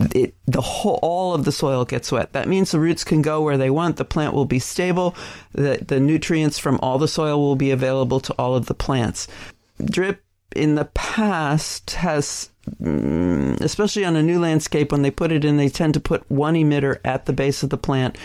it, 0.00 0.34
the 0.46 0.60
whole 0.60 0.98
all 1.02 1.34
of 1.34 1.44
the 1.44 1.52
soil 1.52 1.84
gets 1.84 2.10
wet. 2.10 2.32
That 2.32 2.48
means 2.48 2.70
the 2.70 2.80
roots 2.80 3.04
can 3.04 3.22
go 3.22 3.42
where 3.42 3.58
they 3.58 3.70
want. 3.70 3.96
The 3.96 4.04
plant 4.04 4.34
will 4.34 4.44
be 4.44 4.58
stable. 4.58 5.14
The 5.52 5.84
the 5.86 6.00
nutrients 6.00 6.58
from 6.58 6.78
all 6.82 6.98
the 6.98 7.08
soil 7.08 7.40
will 7.40 7.56
be 7.56 7.70
available 7.70 8.20
to 8.20 8.34
all 8.34 8.54
of 8.54 8.66
the 8.66 8.74
plants. 8.74 9.28
Drip 9.84 10.22
in 10.54 10.76
the 10.76 10.84
past 10.86 11.92
has 11.92 12.50
mm, 12.80 13.60
especially 13.60 14.04
on 14.04 14.16
a 14.16 14.22
new 14.22 14.38
landscape 14.38 14.92
when 14.92 15.02
they 15.02 15.10
put 15.10 15.32
it 15.32 15.44
in 15.44 15.56
they 15.56 15.68
tend 15.68 15.94
to 15.94 16.00
put 16.00 16.28
one 16.30 16.54
emitter 16.54 16.98
at 17.04 17.26
the 17.26 17.32
base 17.32 17.62
of 17.62 17.70
the 17.70 17.76
plant 17.76 18.16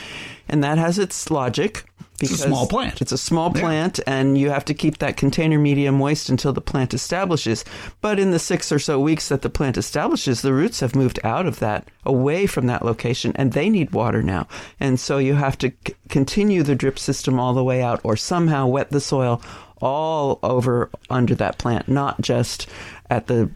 and 0.47 0.63
that 0.63 0.77
has 0.77 0.99
its 0.99 1.31
logic 1.31 1.88
it's 2.21 2.31
a 2.33 2.47
small 2.47 2.67
plant. 2.67 3.01
It's 3.01 3.11
a 3.11 3.17
small 3.17 3.51
plant, 3.51 3.99
and 4.05 4.37
you 4.37 4.49
have 4.49 4.65
to 4.65 4.73
keep 4.73 4.97
that 4.97 5.17
container 5.17 5.59
media 5.59 5.91
moist 5.91 6.29
until 6.29 6.53
the 6.53 6.61
plant 6.61 6.93
establishes. 6.93 7.63
But 8.01 8.19
in 8.19 8.31
the 8.31 8.39
six 8.39 8.71
or 8.71 8.79
so 8.79 8.99
weeks 8.99 9.29
that 9.29 9.41
the 9.41 9.49
plant 9.49 9.77
establishes, 9.77 10.41
the 10.41 10.53
roots 10.53 10.79
have 10.79 10.95
moved 10.95 11.19
out 11.23 11.45
of 11.45 11.59
that, 11.59 11.87
away 12.05 12.45
from 12.45 12.67
that 12.67 12.85
location, 12.85 13.31
and 13.35 13.53
they 13.53 13.69
need 13.69 13.91
water 13.91 14.21
now. 14.21 14.47
And 14.79 14.99
so 14.99 15.17
you 15.17 15.35
have 15.35 15.57
to 15.59 15.71
c- 15.87 15.95
continue 16.09 16.63
the 16.63 16.75
drip 16.75 16.99
system 16.99 17.39
all 17.39 17.53
the 17.53 17.63
way 17.63 17.81
out, 17.81 18.01
or 18.03 18.17
somehow 18.17 18.67
wet 18.67 18.89
the 18.89 19.01
soil 19.01 19.41
all 19.81 20.39
over 20.43 20.89
under 21.09 21.35
that 21.35 21.57
plant, 21.57 21.87
not 21.87 22.19
just 22.21 22.67
at 23.09 23.27
the 23.27 23.49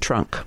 trunk. 0.00 0.38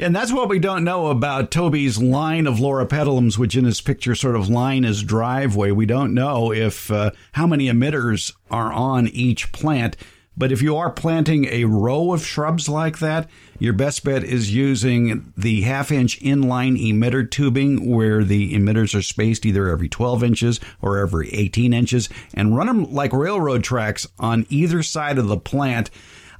And 0.00 0.16
that's 0.16 0.32
what 0.32 0.48
we 0.48 0.58
don't 0.58 0.82
know 0.82 1.08
about 1.08 1.50
Toby's 1.50 1.98
line 1.98 2.46
of 2.46 2.56
loropetalums, 2.56 3.36
which 3.36 3.54
in 3.54 3.66
his 3.66 3.82
picture 3.82 4.14
sort 4.14 4.34
of 4.34 4.48
line 4.48 4.84
his 4.84 5.02
driveway. 5.02 5.72
We 5.72 5.84
don't 5.84 6.14
know 6.14 6.54
if 6.54 6.90
uh, 6.90 7.10
how 7.32 7.46
many 7.46 7.66
emitters 7.66 8.32
are 8.50 8.72
on 8.72 9.08
each 9.08 9.52
plant. 9.52 9.98
But 10.38 10.52
if 10.52 10.62
you 10.62 10.74
are 10.78 10.90
planting 10.90 11.44
a 11.46 11.66
row 11.66 12.14
of 12.14 12.24
shrubs 12.24 12.66
like 12.66 12.98
that, 13.00 13.28
your 13.58 13.74
best 13.74 14.02
bet 14.02 14.24
is 14.24 14.54
using 14.54 15.34
the 15.36 15.62
half 15.62 15.92
inch 15.92 16.18
inline 16.20 16.80
emitter 16.80 17.30
tubing 17.30 17.90
where 17.90 18.24
the 18.24 18.54
emitters 18.54 18.94
are 18.94 19.02
spaced 19.02 19.44
either 19.44 19.68
every 19.68 19.90
12 19.90 20.24
inches 20.24 20.60
or 20.80 20.96
every 20.96 21.28
18 21.34 21.74
inches 21.74 22.08
and 22.32 22.56
run 22.56 22.68
them 22.68 22.90
like 22.90 23.12
railroad 23.12 23.62
tracks 23.62 24.06
on 24.18 24.46
either 24.48 24.82
side 24.82 25.18
of 25.18 25.28
the 25.28 25.36
plant. 25.36 25.90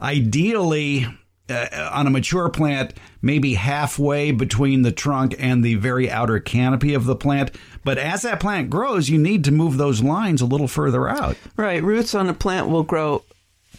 Ideally, 0.00 1.06
uh, 1.50 1.90
on 1.92 2.06
a 2.06 2.10
mature 2.10 2.48
plant, 2.48 2.94
maybe 3.22 3.54
halfway 3.54 4.30
between 4.32 4.82
the 4.82 4.92
trunk 4.92 5.34
and 5.38 5.64
the 5.64 5.74
very 5.74 6.10
outer 6.10 6.38
canopy 6.38 6.94
of 6.94 7.04
the 7.04 7.16
plant. 7.16 7.50
But 7.84 7.98
as 7.98 8.22
that 8.22 8.40
plant 8.40 8.70
grows, 8.70 9.08
you 9.08 9.18
need 9.18 9.44
to 9.44 9.52
move 9.52 9.76
those 9.76 10.02
lines 10.02 10.40
a 10.40 10.46
little 10.46 10.68
further 10.68 11.08
out. 11.08 11.36
Right. 11.56 11.82
Roots 11.82 12.14
on 12.14 12.28
a 12.28 12.34
plant 12.34 12.68
will 12.68 12.82
grow 12.82 13.24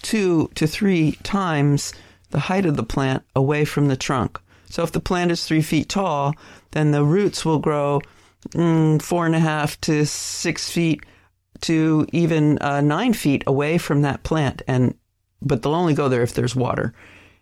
two 0.02 0.50
to 0.56 0.68
three 0.68 1.14
times 1.24 1.94
the 2.32 2.40
height 2.40 2.66
of 2.66 2.78
the 2.78 2.84
plant 2.84 3.24
away 3.36 3.66
from 3.66 3.88
the 3.88 3.98
trunk. 3.98 4.40
So 4.70 4.84
if 4.84 4.92
the 4.92 5.00
plant 5.00 5.32
is 5.32 5.46
three 5.46 5.62
feet 5.62 5.90
tall, 5.90 6.34
then 6.72 6.92
the 6.92 7.04
roots 7.04 7.44
will 7.44 7.60
grow 7.60 8.02
mm, 8.50 9.02
four 9.02 9.26
and 9.26 9.36
a 9.36 9.40
half 9.40 9.80
to 9.82 10.06
six 10.06 10.70
feet 10.70 11.04
to 11.62 12.08
even 12.12 12.58
uh, 12.60 12.82
nine 12.82 13.14
feet 13.14 13.44
away 13.46 13.78
from 13.78 14.02
that 14.02 14.24
plant. 14.24 14.62
And 14.68 14.96
but 15.42 15.62
they'll 15.62 15.76
only 15.76 15.94
go 15.94 16.08
there 16.08 16.22
if 16.22 16.34
there's 16.34 16.56
water. 16.56 16.94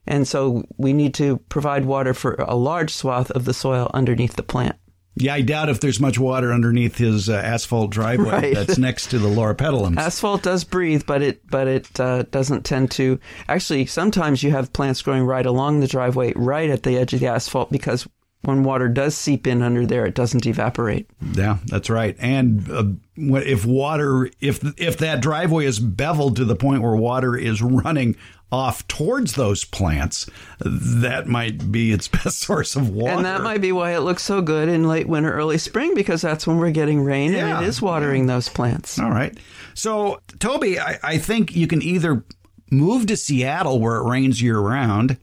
And 0.08 0.28
so 0.28 0.64
we 0.78 0.94
need 0.94 1.14
to 1.16 1.38
provide 1.50 1.86
water 1.86 2.14
for 2.14 2.34
a 2.34 2.56
large 2.56 2.92
swath 2.92 3.30
of 3.32 3.46
the 3.46 3.54
soil 3.54 3.92
underneath 3.94 4.36
the 4.36 4.44
plant. 4.44 4.76
Yeah, 5.16 5.34
I 5.34 5.42
doubt 5.42 5.70
if 5.70 5.82
there's 5.82 6.00
much 6.00 6.18
water 6.18 6.54
underneath 6.54 6.98
his 6.98 7.30
uh, 7.30 7.34
asphalt 7.34 7.92
driveway 7.92 8.30
right. 8.30 8.56
that's 8.56 8.78
next 8.78 9.08
to 9.08 9.20
the 9.20 9.28
loropetalums. 9.28 9.98
Asphalt 9.98 10.44
does 10.44 10.64
breathe, 10.64 11.04
but 11.06 11.22
it 11.22 11.46
but 11.48 11.68
it 11.68 12.00
uh, 12.00 12.24
doesn't 12.32 12.64
tend 12.64 12.92
to. 12.92 13.20
Actually, 13.50 13.86
sometimes 13.86 14.44
you 14.44 14.52
have 14.52 14.72
plants 14.72 15.02
growing 15.02 15.24
right 15.24 15.46
along 15.46 15.82
the 15.82 15.88
driveway, 15.88 16.32
right 16.36 16.70
at 16.70 16.84
the 16.84 16.98
edge 16.98 17.14
of 17.14 17.20
the 17.20 17.28
asphalt, 17.28 17.70
because 17.70 18.08
when 18.44 18.64
water 18.64 18.88
does 18.88 19.16
seep 19.16 19.46
in 19.46 19.62
under 19.62 19.86
there, 19.86 20.06
it 20.06 20.16
doesn't 20.16 20.46
evaporate. 20.46 21.10
Yeah, 21.34 21.58
that's 21.66 21.90
right. 21.90 22.16
And 22.20 22.72
uh, 22.72 22.86
if 23.18 23.66
water, 23.66 24.30
if 24.40 24.64
if 24.80 24.98
that 25.00 25.22
driveway 25.22 25.66
is 25.66 25.80
beveled 25.80 26.38
to 26.38 26.46
the 26.46 26.56
point 26.56 26.82
where 26.82 26.96
water 26.96 27.36
is 27.36 27.62
running 27.62 28.16
off 28.52 28.88
towards 28.88 29.34
those 29.34 29.64
plants, 29.64 30.28
that 30.60 31.28
might 31.28 31.72
be 31.72 31.92
its 31.92 32.08
best 32.24 32.40
source 32.40 32.76
of 32.76 32.90
water. 32.90 33.14
And 33.14 33.26
that 33.26 33.42
might 33.42 33.62
be 33.62 33.72
why 33.72 33.96
it 33.96 34.00
looks 34.00 34.24
so 34.24 34.42
good 34.42 34.70
in 34.70 34.88
late 34.88 35.08
winter, 35.08 35.32
early 35.32 35.58
spring, 35.58 35.94
because 35.94 36.22
that's 36.22 36.48
when 36.48 36.58
we're 36.58 36.72
getting 36.72 37.02
rain 37.04 37.32
Yeah. 37.34 37.58
and 37.58 37.64
it 37.66 37.68
is 37.68 37.82
watering 37.82 38.26
those 38.28 38.50
plants. 38.50 38.98
All 39.00 39.10
right. 39.12 39.38
So, 39.76 40.20
Toby, 40.40 40.80
I, 40.80 40.98
I 41.04 41.18
think 41.20 41.56
you 41.56 41.68
can 41.68 41.82
either 41.82 42.24
move 42.72 43.06
to 43.08 43.18
Seattle 43.18 43.80
where 43.80 43.98
it 43.98 44.10
rains 44.10 44.42
year 44.42 44.60
round 44.60 45.18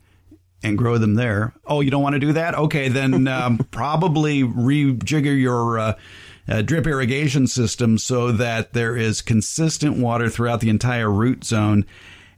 and 0.62 0.78
grow 0.78 0.98
them 0.98 1.14
there. 1.14 1.52
Oh, 1.66 1.80
you 1.80 1.90
don't 1.90 2.02
want 2.02 2.14
to 2.14 2.18
do 2.20 2.32
that? 2.32 2.54
Okay, 2.54 2.88
then 2.88 3.28
um, 3.28 3.58
probably 3.70 4.42
rejigger 4.42 5.38
your 5.38 5.78
uh, 5.78 5.94
uh, 6.48 6.62
drip 6.62 6.86
irrigation 6.86 7.46
system 7.48 7.98
so 7.98 8.32
that 8.32 8.72
there 8.72 8.96
is 8.96 9.20
consistent 9.20 9.96
water 9.96 10.28
throughout 10.28 10.60
the 10.60 10.70
entire 10.70 11.10
root 11.10 11.44
zone. 11.44 11.84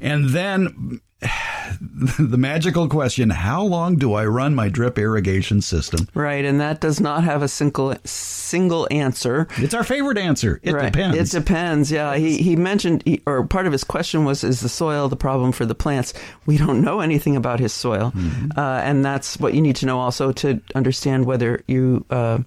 And 0.00 0.30
then 0.30 1.00
the 1.80 2.38
magical 2.38 2.88
question 2.88 3.30
how 3.30 3.62
long 3.62 3.96
do 3.96 4.14
I 4.14 4.24
run 4.24 4.54
my 4.54 4.68
drip 4.68 4.98
irrigation 4.98 5.60
system? 5.60 6.06
Right, 6.14 6.44
and 6.44 6.60
that 6.60 6.80
does 6.80 7.00
not 7.00 7.24
have 7.24 7.42
a 7.42 7.48
single 7.48 7.96
single 8.04 8.86
answer. 8.90 9.48
It's 9.56 9.74
our 9.74 9.82
favorite 9.82 10.16
answer. 10.16 10.60
It 10.62 10.72
right. 10.74 10.92
depends. 10.92 11.34
It 11.34 11.38
depends. 11.38 11.90
Yeah, 11.90 12.16
he 12.16 12.38
he 12.38 12.54
mentioned, 12.54 13.02
he, 13.04 13.20
or 13.26 13.46
part 13.46 13.66
of 13.66 13.72
his 13.72 13.82
question 13.82 14.24
was, 14.24 14.44
is 14.44 14.60
the 14.60 14.68
soil 14.68 15.08
the 15.08 15.16
problem 15.16 15.50
for 15.50 15.66
the 15.66 15.74
plants? 15.74 16.14
We 16.46 16.56
don't 16.56 16.82
know 16.82 17.00
anything 17.00 17.36
about 17.36 17.58
his 17.58 17.72
soil, 17.72 18.12
uh, 18.56 18.80
and 18.84 19.04
that's 19.04 19.38
what 19.38 19.54
you 19.54 19.60
need 19.60 19.76
to 19.76 19.86
know 19.86 19.98
also 19.98 20.32
to 20.32 20.60
understand 20.74 21.26
whether 21.26 21.62
you. 21.66 22.04
Uh, 22.10 22.38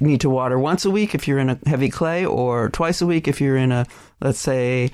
need 0.00 0.20
to 0.20 0.28
water 0.28 0.58
once 0.58 0.84
a 0.84 0.90
week 0.90 1.14
if 1.14 1.28
you're 1.28 1.38
in 1.38 1.48
a 1.48 1.58
heavy 1.64 1.88
clay 1.88 2.24
or 2.26 2.68
twice 2.70 3.00
a 3.00 3.06
week 3.06 3.28
if 3.28 3.40
you're 3.40 3.56
in 3.56 3.70
a 3.70 3.86
let's 4.20 4.38
say 4.38 4.90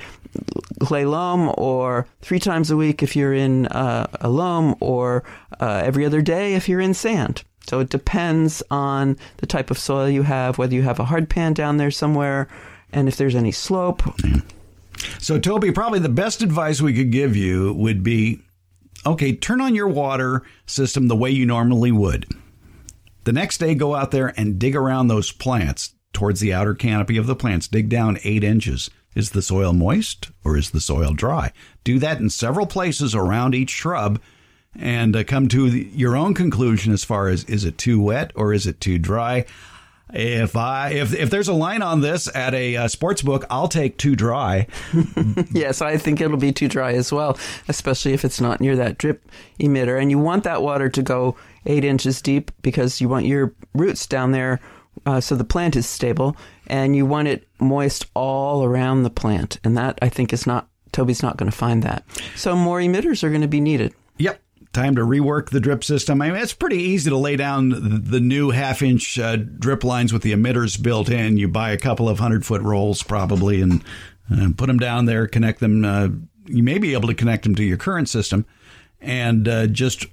clay 0.81 1.04
loam 1.04 1.52
or 1.57 2.07
three 2.21 2.40
times 2.40 2.71
a 2.71 2.76
week 2.76 3.02
if 3.02 3.14
you're 3.14 3.35
in 3.35 3.66
uh, 3.66 4.07
a 4.21 4.28
loam 4.28 4.75
or 4.81 5.23
uh, 5.61 5.83
every 5.85 6.04
other 6.04 6.21
day 6.23 6.54
if 6.54 6.69
you're 6.69 6.81
in 6.81 6.95
sand 6.95 7.45
so 7.66 7.81
it 7.81 7.88
depends 7.88 8.62
on 8.71 9.16
the 9.38 9.47
type 9.47 9.71
of 9.71 9.78
soil 9.78 10.09
you 10.09 10.23
have 10.23 10.59
whether 10.59 10.75
you 10.75 10.83
have 10.83 10.99
a 10.99 11.04
hard 11.04 11.28
pan 11.28 11.52
down 11.52 11.76
there 11.76 11.90
somewhere 11.90 12.49
and 12.93 13.09
if 13.09 13.16
there's 13.16 13.35
any 13.35 13.52
slope 13.52 14.02
So, 15.19 15.38
Toby, 15.38 15.73
probably 15.73 15.99
the 15.99 16.09
best 16.09 16.43
advice 16.43 16.81
we 16.81 16.95
could 16.95 17.11
give 17.11 17.37
you 17.37 17.73
would 17.75 18.02
be 18.02 18.40
okay, 19.07 19.35
turn 19.35 19.61
on 19.61 19.75
your 19.75 19.88
water 19.88 20.43
system 20.66 21.09
the 21.09 21.16
way 21.16 21.31
you 21.31 21.47
normally 21.47 21.93
would. 21.93 22.26
The 23.25 23.33
next 23.33 23.59
day, 23.59 23.75
go 23.75 23.95
out 23.95 24.11
there 24.11 24.35
and 24.37 24.59
dig 24.59 24.76
around 24.76 25.09
those 25.09 25.33
plants 25.33 25.95
towards 26.12 26.40
the 26.40 26.52
outer 26.52 26.75
canopy 26.75 27.16
of 27.16 27.26
the 27.26 27.35
plants. 27.35 27.69
Dig 27.69 27.88
down 27.88 28.19
eight 28.23 28.45
inches. 28.45 28.90
Is 29.14 29.30
the 29.30 29.42
soil 29.42 29.73
moist 29.73 30.30
or 30.44 30.56
is 30.56 30.71
the 30.71 30.80
soil 30.80 31.12
dry? 31.12 31.52
Do 31.85 31.99
that 32.00 32.18
in 32.18 32.30
several 32.30 32.66
places 32.66 33.14
around 33.14 33.54
each 33.54 33.71
shrub 33.71 34.21
and 34.76 35.14
uh, 35.14 35.25
come 35.25 35.49
to 35.49 35.71
the, 35.71 35.88
your 35.94 36.16
own 36.16 36.35
conclusion 36.35 36.92
as 36.92 37.04
far 37.04 37.28
as 37.28 37.44
is 37.44 37.64
it 37.64 37.78
too 37.78 38.00
wet 38.00 38.33
or 38.35 38.52
is 38.52 38.66
it 38.66 38.80
too 38.80 38.99
dry? 38.99 39.44
If 40.12 40.54
I 40.54 40.90
if 40.90 41.14
if 41.14 41.30
there's 41.30 41.49
a 41.49 41.54
line 41.54 41.80
on 41.80 42.00
this 42.00 42.28
at 42.35 42.54
a 42.54 42.76
uh, 42.76 42.88
sports 42.88 43.23
book, 43.23 43.47
I'll 43.50 43.68
take 43.68 43.97
too 43.97 44.14
dry. 44.14 44.66
Yes, 45.50 45.80
I 45.80 45.97
think 45.97 46.21
it'll 46.21 46.37
be 46.37 46.52
too 46.52 46.68
dry 46.68 46.92
as 46.92 47.12
well, 47.12 47.38
especially 47.68 48.12
if 48.12 48.25
it's 48.25 48.40
not 48.40 48.61
near 48.61 48.76
that 48.76 48.99
drip 48.99 49.28
emitter. 49.61 50.00
And 50.00 50.11
you 50.11 50.18
want 50.18 50.44
that 50.44 50.62
water 50.62 50.88
to 50.88 51.02
go 51.02 51.37
eight 51.64 51.85
inches 51.85 52.21
deep 52.21 52.50
because 52.62 53.00
you 53.00 53.09
want 53.09 53.26
your 53.26 53.54
roots 53.73 54.06
down 54.06 54.33
there 54.33 54.61
uh, 55.06 55.21
so 55.21 55.35
the 55.37 55.44
plant 55.44 55.76
is 55.76 55.87
stable, 55.87 56.37
and 56.66 56.97
you 56.97 57.06
want 57.06 57.28
it 57.28 57.47
moist 57.59 58.06
all 58.14 58.64
around 58.64 59.02
the 59.02 59.11
plant. 59.11 59.59
And 59.64 59.76
that, 59.76 59.99
I 60.02 60.09
think, 60.09 60.33
is 60.33 60.47
not, 60.47 60.68
Toby's 60.92 61.23
not 61.23 61.37
going 61.37 61.50
to 61.50 61.56
find 61.56 61.83
that. 61.83 62.04
So 62.37 62.56
more 62.56 62.78
emitters 62.78 63.23
are 63.23 63.30
going 63.30 63.42
to 63.42 63.49
be 63.49 63.61
needed. 63.61 63.94
Yep. 64.18 64.40
Time 64.73 64.97
to 64.97 65.02
rework 65.02 65.50
the 65.50 65.61
drip 65.61 65.85
system. 65.85 66.21
I 66.21 66.30
mean, 66.30 66.42
it's 66.42 66.52
pretty 66.52 66.78
easy 66.78 67.09
to 67.11 67.16
lay 67.16 67.37
down 67.37 67.68
the, 67.68 68.18
new 68.18 68.50
half 68.50 68.83
inch 68.83 69.18
uh, 69.21 69.37
drip 69.37 69.85
lines 69.85 70.12
with 70.12 70.23
the 70.23 70.33
emitters 70.33 70.83
built 70.83 71.09
in. 71.11 71.37
You 71.37 71.47
buy 71.47 71.71
a 71.71 71.78
couple 71.78 72.09
of 72.09 72.18
hundred 72.18 72.44
foot 72.44 72.61
rolls 72.61 73.02
probably 73.02 73.61
and 73.61 73.85
uh, 74.33 74.49
put 74.56 74.66
them 74.66 74.78
down 74.78 75.04
there, 75.04 75.28
connect 75.28 75.61
them. 75.61 75.85
Uh, 75.85 76.09
you 76.47 76.64
may 76.64 76.78
be 76.78 76.92
able 76.94 77.09
to 77.09 77.14
connect 77.14 77.44
them 77.44 77.54
to 77.54 77.62
your 77.62 77.76
current 77.76 78.09
system 78.09 78.47
and 79.00 79.47
uh, 79.47 79.66
just, 79.68 80.06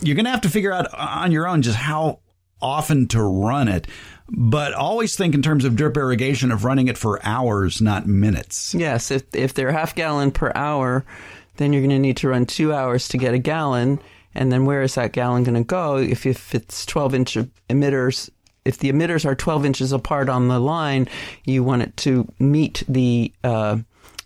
you're 0.00 0.14
going 0.14 0.26
to 0.26 0.30
have 0.30 0.42
to 0.42 0.48
figure 0.48 0.72
out 0.72 0.86
on 0.94 1.32
your 1.32 1.48
own 1.48 1.62
just 1.62 1.76
how 1.76 2.20
often 2.60 3.06
to 3.08 3.22
run 3.22 3.68
it. 3.68 3.86
But 4.28 4.72
always 4.74 5.16
think 5.16 5.34
in 5.34 5.42
terms 5.42 5.64
of 5.64 5.76
drip 5.76 5.96
irrigation 5.96 6.50
of 6.50 6.64
running 6.64 6.88
it 6.88 6.98
for 6.98 7.24
hours, 7.24 7.80
not 7.80 8.06
minutes. 8.06 8.74
Yes, 8.74 9.10
if, 9.10 9.22
if 9.34 9.54
they're 9.54 9.72
half 9.72 9.94
gallon 9.94 10.32
per 10.32 10.50
hour, 10.54 11.04
then 11.56 11.72
you're 11.72 11.82
going 11.82 11.90
to 11.90 11.98
need 11.98 12.16
to 12.18 12.28
run 12.28 12.46
two 12.46 12.74
hours 12.74 13.08
to 13.08 13.18
get 13.18 13.34
a 13.34 13.38
gallon. 13.38 14.00
And 14.34 14.52
then 14.52 14.64
where 14.64 14.82
is 14.82 14.96
that 14.96 15.12
gallon 15.12 15.44
going 15.44 15.54
to 15.54 15.64
go? 15.64 15.96
If, 15.96 16.26
if 16.26 16.54
it's 16.54 16.84
12 16.86 17.14
inch 17.14 17.38
emitters, 17.70 18.28
if 18.64 18.78
the 18.78 18.90
emitters 18.90 19.24
are 19.24 19.34
12 19.34 19.64
inches 19.64 19.92
apart 19.92 20.28
on 20.28 20.48
the 20.48 20.58
line, 20.58 21.08
you 21.44 21.62
want 21.62 21.82
it 21.82 21.96
to 21.98 22.28
meet 22.40 22.82
the 22.88 23.32
uh, 23.44 23.78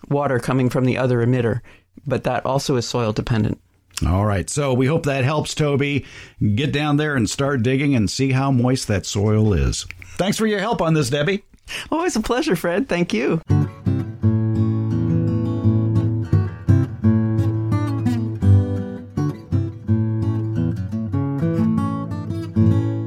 water 0.08 0.38
coming 0.38 0.70
from 0.70 0.86
the 0.86 0.96
other 0.96 1.24
emitter. 1.24 1.60
But 2.06 2.24
that 2.24 2.46
also 2.46 2.76
is 2.76 2.88
soil 2.88 3.12
dependent. 3.12 3.60
All 4.06 4.24
right. 4.24 4.48
So 4.48 4.72
we 4.72 4.86
hope 4.86 5.04
that 5.04 5.24
helps, 5.24 5.54
Toby. 5.54 6.06
Get 6.54 6.72
down 6.72 6.96
there 6.96 7.16
and 7.16 7.28
start 7.28 7.62
digging 7.62 7.94
and 7.94 8.10
see 8.10 8.32
how 8.32 8.50
moist 8.50 8.88
that 8.88 9.06
soil 9.06 9.52
is. 9.52 9.86
Thanks 10.16 10.38
for 10.38 10.46
your 10.46 10.60
help 10.60 10.80
on 10.80 10.94
this, 10.94 11.10
Debbie. 11.10 11.44
Always 11.90 12.16
a 12.16 12.20
pleasure, 12.20 12.56
Fred. 12.56 12.88
Thank 12.88 13.12
you. 13.12 13.40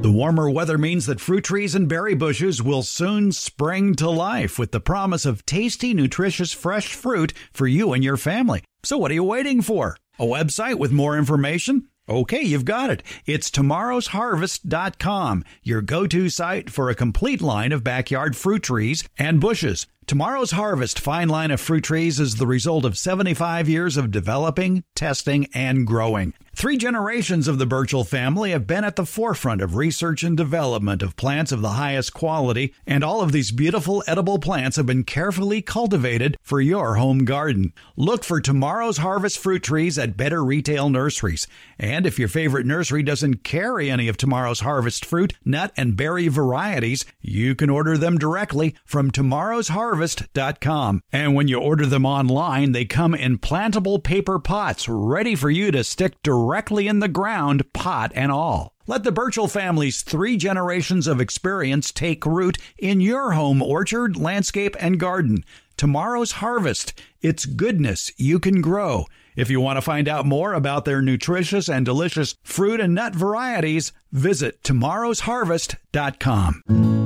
The 0.02 0.12
warmer 0.12 0.48
weather 0.48 0.78
means 0.78 1.06
that 1.06 1.20
fruit 1.20 1.44
trees 1.44 1.74
and 1.74 1.88
berry 1.88 2.14
bushes 2.14 2.62
will 2.62 2.82
soon 2.82 3.32
spring 3.32 3.94
to 3.96 4.08
life 4.08 4.58
with 4.58 4.70
the 4.70 4.80
promise 4.80 5.26
of 5.26 5.44
tasty, 5.44 5.92
nutritious, 5.92 6.52
fresh 6.52 6.94
fruit 6.94 7.32
for 7.52 7.66
you 7.66 7.92
and 7.92 8.04
your 8.04 8.16
family. 8.16 8.62
So 8.84 8.96
what 8.96 9.10
are 9.10 9.14
you 9.14 9.24
waiting 9.24 9.60
for? 9.60 9.96
A 10.18 10.24
website 10.24 10.78
with 10.78 10.92
more 10.92 11.18
information? 11.18 11.88
Okay, 12.08 12.42
you've 12.42 12.64
got 12.64 12.90
it. 12.90 13.02
It's 13.26 13.50
tomorrowsharvest.com, 13.50 15.44
your 15.62 15.82
go-to 15.82 16.28
site 16.28 16.70
for 16.70 16.88
a 16.88 16.94
complete 16.94 17.40
line 17.40 17.72
of 17.72 17.82
backyard 17.82 18.36
fruit 18.36 18.62
trees 18.62 19.02
and 19.18 19.40
bushes. 19.40 19.88
Tomorrow's 20.06 20.50
Harvest 20.52 21.00
fine 21.00 21.28
line 21.28 21.50
of 21.50 21.60
fruit 21.60 21.82
trees 21.82 22.20
is 22.20 22.36
the 22.36 22.46
result 22.46 22.84
of 22.84 22.98
75 22.98 23.68
years 23.68 23.96
of 23.96 24.10
developing, 24.10 24.84
testing, 24.94 25.48
and 25.54 25.86
growing. 25.86 26.34
Three 26.56 26.76
generations 26.76 27.48
of 27.48 27.58
the 27.58 27.66
Burchell 27.66 28.04
family 28.04 28.52
have 28.52 28.64
been 28.64 28.84
at 28.84 28.94
the 28.94 29.04
forefront 29.04 29.60
of 29.60 29.74
research 29.74 30.22
and 30.22 30.36
development 30.36 31.02
of 31.02 31.16
plants 31.16 31.50
of 31.50 31.62
the 31.62 31.70
highest 31.70 32.14
quality, 32.14 32.72
and 32.86 33.02
all 33.02 33.22
of 33.22 33.32
these 33.32 33.50
beautiful 33.50 34.04
edible 34.06 34.38
plants 34.38 34.76
have 34.76 34.86
been 34.86 35.02
carefully 35.02 35.60
cultivated 35.60 36.36
for 36.40 36.60
your 36.60 36.94
home 36.94 37.24
garden. 37.24 37.72
Look 37.96 38.22
for 38.22 38.40
tomorrow's 38.40 38.98
harvest 38.98 39.36
fruit 39.38 39.64
trees 39.64 39.98
at 39.98 40.16
better 40.16 40.44
retail 40.44 40.88
nurseries. 40.88 41.48
And 41.76 42.06
if 42.06 42.20
your 42.20 42.28
favorite 42.28 42.66
nursery 42.66 43.02
doesn't 43.02 43.42
carry 43.42 43.90
any 43.90 44.06
of 44.06 44.16
tomorrow's 44.16 44.60
harvest 44.60 45.04
fruit, 45.04 45.32
nut, 45.44 45.72
and 45.76 45.96
berry 45.96 46.28
varieties, 46.28 47.04
you 47.20 47.56
can 47.56 47.68
order 47.68 47.98
them 47.98 48.16
directly 48.16 48.76
from 48.84 49.10
tomorrowsharvest.com. 49.10 51.00
And 51.12 51.34
when 51.34 51.48
you 51.48 51.58
order 51.58 51.84
them 51.84 52.06
online, 52.06 52.70
they 52.70 52.84
come 52.84 53.12
in 53.12 53.38
plantable 53.38 54.02
paper 54.02 54.38
pots 54.38 54.88
ready 54.88 55.34
for 55.34 55.50
you 55.50 55.72
to 55.72 55.82
stick 55.82 56.22
directly 56.22 56.43
in 56.86 57.00
the 57.00 57.08
ground, 57.08 57.72
pot 57.72 58.12
and 58.14 58.30
all. 58.30 58.74
Let 58.86 59.02
the 59.02 59.12
Burchell 59.12 59.48
family's 59.48 60.02
three 60.02 60.36
generations 60.36 61.06
of 61.06 61.20
experience 61.20 61.90
take 61.90 62.26
root 62.26 62.58
in 62.78 63.00
your 63.00 63.32
home 63.32 63.62
orchard, 63.62 64.16
landscape, 64.16 64.76
and 64.78 65.00
garden. 65.00 65.44
Tomorrow's 65.76 66.32
harvest. 66.32 66.92
It's 67.22 67.46
goodness 67.46 68.12
you 68.16 68.38
can 68.38 68.60
grow. 68.60 69.06
If 69.36 69.50
you 69.50 69.60
want 69.60 69.78
to 69.78 69.82
find 69.82 70.06
out 70.06 70.26
more 70.26 70.52
about 70.52 70.84
their 70.84 71.02
nutritious 71.02 71.68
and 71.68 71.84
delicious 71.84 72.36
fruit 72.42 72.80
and 72.80 72.94
nut 72.94 73.14
varieties, 73.14 73.92
visit 74.12 74.62
tomorrowsharvest.com. 74.62 77.03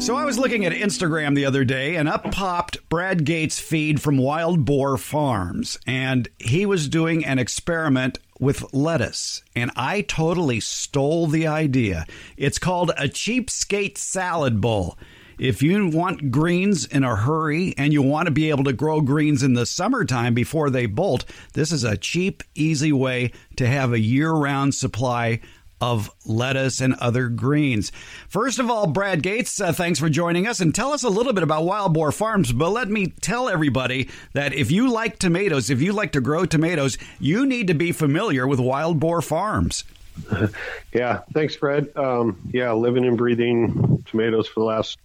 So 0.00 0.16
I 0.16 0.24
was 0.24 0.38
looking 0.38 0.64
at 0.64 0.72
Instagram 0.72 1.34
the 1.34 1.44
other 1.44 1.62
day 1.62 1.96
and 1.96 2.08
up 2.08 2.32
popped 2.32 2.88
Brad 2.88 3.26
Gates' 3.26 3.58
feed 3.60 4.00
from 4.00 4.16
Wild 4.16 4.64
Boar 4.64 4.96
Farms 4.96 5.78
and 5.86 6.26
he 6.38 6.64
was 6.64 6.88
doing 6.88 7.22
an 7.22 7.38
experiment 7.38 8.18
with 8.40 8.72
lettuce 8.72 9.42
and 9.54 9.70
I 9.76 10.00
totally 10.00 10.58
stole 10.58 11.26
the 11.26 11.46
idea. 11.46 12.06
It's 12.38 12.58
called 12.58 12.90
a 12.96 13.08
cheapskate 13.08 13.98
salad 13.98 14.62
bowl. 14.62 14.96
If 15.38 15.62
you 15.62 15.88
want 15.88 16.30
greens 16.30 16.86
in 16.86 17.04
a 17.04 17.16
hurry 17.16 17.74
and 17.76 17.92
you 17.92 18.00
want 18.00 18.26
to 18.26 18.32
be 18.32 18.48
able 18.48 18.64
to 18.64 18.72
grow 18.72 19.02
greens 19.02 19.42
in 19.42 19.52
the 19.52 19.66
summertime 19.66 20.32
before 20.32 20.70
they 20.70 20.86
bolt, 20.86 21.26
this 21.52 21.72
is 21.72 21.84
a 21.84 21.96
cheap, 21.96 22.42
easy 22.54 22.92
way 22.92 23.32
to 23.56 23.66
have 23.66 23.92
a 23.92 23.98
year 23.98 24.32
round 24.32 24.74
supply 24.74 25.40
of 25.80 26.10
lettuce 26.24 26.80
and 26.80 26.94
other 26.94 27.28
greens. 27.28 27.90
First 28.28 28.58
of 28.58 28.70
all, 28.70 28.86
Brad 28.86 29.22
Gates, 29.22 29.60
uh, 29.60 29.72
thanks 29.72 29.98
for 29.98 30.08
joining 30.08 30.46
us 30.46 30.60
and 30.60 30.74
tell 30.74 30.92
us 30.92 31.02
a 31.02 31.08
little 31.08 31.32
bit 31.32 31.42
about 31.42 31.64
Wild 31.64 31.94
Boar 31.94 32.12
Farms. 32.12 32.52
But 32.52 32.70
let 32.70 32.88
me 32.88 33.08
tell 33.20 33.48
everybody 33.48 34.08
that 34.32 34.52
if 34.52 34.70
you 34.70 34.90
like 34.90 35.18
tomatoes, 35.18 35.70
if 35.70 35.80
you 35.80 35.92
like 35.92 36.12
to 36.12 36.20
grow 36.20 36.44
tomatoes, 36.44 36.98
you 37.18 37.46
need 37.46 37.66
to 37.68 37.74
be 37.74 37.92
familiar 37.92 38.46
with 38.46 38.60
Wild 38.60 39.00
Boar 39.00 39.22
Farms. 39.22 39.84
yeah, 40.92 41.20
thanks, 41.32 41.56
Fred. 41.56 41.96
Um, 41.96 42.40
yeah, 42.52 42.72
living 42.72 43.04
and 43.06 43.16
breathing 43.16 44.02
tomatoes 44.06 44.48
for 44.48 44.60
the 44.60 44.66
last 44.66 44.98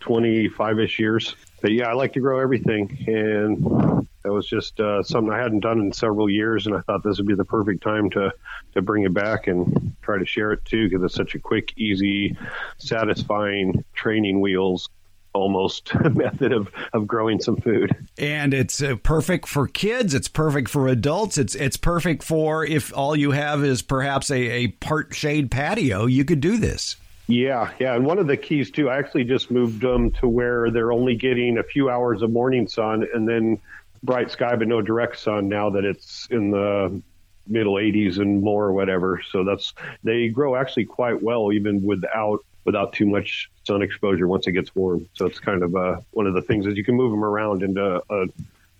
25 0.00 0.80
ish 0.80 0.98
years. 0.98 1.36
But 1.62 1.72
yeah, 1.72 1.88
I 1.88 1.94
like 1.94 2.12
to 2.14 2.20
grow 2.20 2.40
everything. 2.40 3.04
And 3.06 4.06
that 4.24 4.32
was 4.32 4.46
just 4.46 4.78
uh, 4.80 5.02
something 5.02 5.32
I 5.32 5.38
hadn't 5.38 5.60
done 5.60 5.80
in 5.80 5.92
several 5.92 6.28
years. 6.28 6.66
And 6.66 6.76
I 6.76 6.80
thought 6.80 7.02
this 7.02 7.18
would 7.18 7.26
be 7.26 7.34
the 7.34 7.44
perfect 7.44 7.82
time 7.82 8.10
to, 8.10 8.32
to 8.74 8.82
bring 8.82 9.04
it 9.04 9.14
back 9.14 9.46
and 9.46 9.96
try 10.02 10.18
to 10.18 10.26
share 10.26 10.52
it 10.52 10.64
too, 10.64 10.88
because 10.88 11.04
it's 11.04 11.14
such 11.14 11.34
a 11.34 11.38
quick, 11.38 11.72
easy, 11.76 12.36
satisfying 12.78 13.84
training 13.94 14.40
wheels 14.40 14.88
almost 15.34 15.94
method 16.14 16.52
of, 16.52 16.70
of 16.92 17.06
growing 17.06 17.40
some 17.40 17.56
food. 17.56 17.94
And 18.18 18.52
it's 18.52 18.82
uh, 18.82 18.96
perfect 18.96 19.48
for 19.48 19.66
kids. 19.66 20.14
It's 20.14 20.28
perfect 20.28 20.68
for 20.68 20.88
adults. 20.88 21.38
It's 21.38 21.54
it's 21.54 21.76
perfect 21.76 22.22
for 22.22 22.64
if 22.64 22.94
all 22.96 23.16
you 23.16 23.30
have 23.30 23.64
is 23.64 23.82
perhaps 23.82 24.30
a, 24.30 24.36
a 24.36 24.68
part 24.68 25.14
shade 25.14 25.50
patio. 25.50 26.06
You 26.06 26.24
could 26.24 26.40
do 26.40 26.58
this. 26.58 26.96
Yeah, 27.28 27.72
yeah, 27.78 27.94
and 27.94 28.04
one 28.04 28.18
of 28.18 28.26
the 28.26 28.36
keys 28.36 28.70
too. 28.70 28.90
I 28.90 28.98
actually 28.98 29.24
just 29.24 29.50
moved 29.50 29.80
them 29.80 30.10
to 30.12 30.28
where 30.28 30.70
they're 30.70 30.92
only 30.92 31.14
getting 31.14 31.58
a 31.58 31.62
few 31.62 31.88
hours 31.88 32.20
of 32.22 32.30
morning 32.30 32.66
sun 32.66 33.06
and 33.14 33.28
then 33.28 33.58
bright 34.02 34.30
sky, 34.30 34.56
but 34.56 34.66
no 34.66 34.82
direct 34.82 35.18
sun. 35.18 35.48
Now 35.48 35.70
that 35.70 35.84
it's 35.84 36.26
in 36.30 36.50
the 36.50 37.00
middle 37.46 37.74
80s 37.74 38.18
and 38.18 38.42
more, 38.42 38.66
or 38.66 38.72
whatever. 38.72 39.22
So 39.30 39.44
that's 39.44 39.72
they 40.02 40.28
grow 40.28 40.56
actually 40.56 40.86
quite 40.86 41.22
well 41.22 41.52
even 41.52 41.82
without 41.82 42.44
without 42.64 42.92
too 42.92 43.06
much 43.06 43.50
sun 43.64 43.82
exposure 43.82 44.26
once 44.28 44.46
it 44.46 44.52
gets 44.52 44.74
warm. 44.74 45.08
So 45.14 45.26
it's 45.26 45.38
kind 45.38 45.62
of 45.62 45.74
uh, 45.74 46.00
one 46.10 46.26
of 46.26 46.34
the 46.34 46.42
things 46.42 46.66
is 46.66 46.76
you 46.76 46.84
can 46.84 46.96
move 46.96 47.10
them 47.10 47.24
around 47.24 47.62
into 47.62 48.02
uh, 48.08 48.26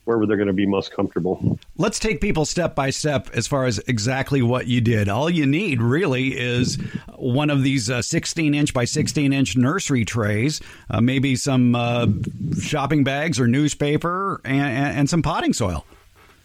wherever 0.04 0.26
they're 0.26 0.36
going 0.36 0.48
to 0.48 0.52
be 0.52 0.66
most 0.66 0.92
comfortable. 0.92 1.58
Let's 1.76 1.98
take 1.98 2.20
people 2.20 2.44
step 2.44 2.74
by 2.74 2.90
step 2.90 3.30
as 3.34 3.46
far 3.46 3.66
as 3.66 3.78
exactly 3.80 4.42
what 4.42 4.66
you 4.66 4.80
did. 4.80 5.08
All 5.08 5.30
you 5.30 5.46
need 5.46 5.80
really 5.80 6.38
is 6.38 6.76
one 7.16 7.50
of 7.50 7.62
these 7.62 7.90
uh, 7.90 8.02
16 8.02 8.54
inch 8.54 8.74
by 8.74 8.84
16 8.84 9.32
inch 9.32 9.56
nursery 9.56 10.04
trays, 10.04 10.60
uh, 10.90 11.00
maybe 11.00 11.36
some 11.36 11.74
uh, 11.74 12.06
shopping 12.60 13.04
bags 13.04 13.38
or 13.38 13.46
newspaper, 13.46 14.40
and, 14.44 14.98
and 14.98 15.10
some 15.10 15.22
potting 15.22 15.52
soil. 15.52 15.84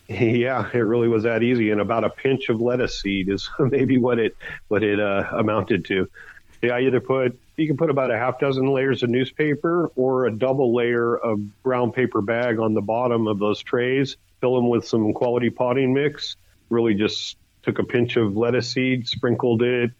Yeah, 0.10 0.70
it 0.74 0.78
really 0.78 1.10
was 1.10 1.24
that 1.24 1.44
easy, 1.44 1.70
and 1.72 1.82
about 1.82 2.06
a 2.06 2.10
pinch 2.10 2.48
of 2.48 2.62
lettuce 2.62 3.02
seed 3.02 3.28
is 3.28 3.50
maybe 3.60 3.98
what 3.98 4.20
it 4.20 4.38
what 4.70 4.82
it 4.82 5.02
uh, 5.02 5.28
amounted 5.34 5.84
to. 5.86 6.10
Yeah, 6.62 6.80
either 6.80 7.00
put 7.00 7.40
you 7.56 7.68
can 7.68 7.78
put 7.78 7.90
about 7.90 8.12
a 8.12 8.18
half 8.18 8.40
dozen 8.40 8.68
layers 8.68 9.04
of 9.04 9.10
newspaper 9.10 9.92
or 9.96 10.28
a 10.28 10.32
double 10.32 10.76
layer 10.76 11.16
of 11.16 11.40
brown 11.64 11.92
paper 11.92 12.22
bag 12.22 12.60
on 12.60 12.74
the 12.74 12.82
bottom 12.82 13.28
of 13.28 13.40
those 13.40 13.62
trays. 13.62 14.18
Fill 14.42 14.56
them 14.56 14.70
with 14.70 14.88
some 14.88 15.14
quality 15.14 15.50
potting 15.50 15.94
mix. 15.94 16.36
Really 16.70 16.94
just 16.94 17.38
took 17.64 17.80
a 17.80 17.84
pinch 17.84 18.16
of 18.16 18.38
lettuce 18.38 18.70
seed, 18.72 19.08
sprinkled 19.08 19.64
it 19.64 19.92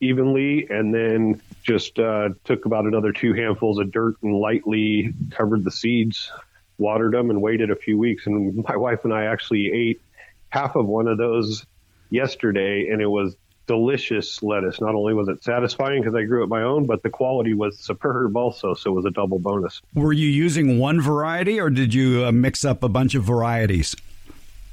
evenly, 0.00 0.66
and 0.68 0.94
then 0.94 1.40
just 1.62 1.98
uh, 1.98 2.28
took 2.44 2.66
about 2.66 2.84
another 2.84 3.12
two 3.12 3.32
handfuls 3.32 3.78
of 3.78 3.90
dirt 3.90 4.16
and 4.22 4.34
lightly 4.34 5.14
covered 5.30 5.64
the 5.64 5.70
seeds, 5.70 6.30
watered 6.78 7.14
them, 7.14 7.30
and 7.30 7.40
waited 7.40 7.70
a 7.70 7.76
few 7.76 7.98
weeks. 7.98 8.26
And 8.26 8.62
my 8.68 8.76
wife 8.76 9.04
and 9.04 9.14
I 9.14 9.24
actually 9.24 9.72
ate 9.72 10.02
half 10.50 10.76
of 10.76 10.86
one 10.86 11.08
of 11.08 11.18
those 11.18 11.64
yesterday, 12.10 12.88
and 12.90 13.00
it 13.00 13.06
was 13.06 13.36
delicious 13.66 14.42
lettuce. 14.42 14.80
Not 14.80 14.94
only 14.94 15.14
was 15.14 15.28
it 15.28 15.42
satisfying 15.42 16.02
because 16.02 16.14
I 16.14 16.24
grew 16.24 16.42
it 16.42 16.48
my 16.48 16.62
own, 16.62 16.86
but 16.86 17.02
the 17.02 17.10
quality 17.10 17.54
was 17.54 17.78
superb 17.78 18.36
also. 18.36 18.74
So 18.74 18.92
it 18.92 18.94
was 18.94 19.04
a 19.04 19.10
double 19.10 19.38
bonus. 19.38 19.82
Were 19.94 20.12
you 20.12 20.28
using 20.28 20.78
one 20.78 21.00
variety 21.00 21.60
or 21.60 21.70
did 21.70 21.92
you 21.92 22.24
uh, 22.24 22.32
mix 22.32 22.64
up 22.64 22.82
a 22.82 22.88
bunch 22.88 23.14
of 23.14 23.24
varieties? 23.24 23.94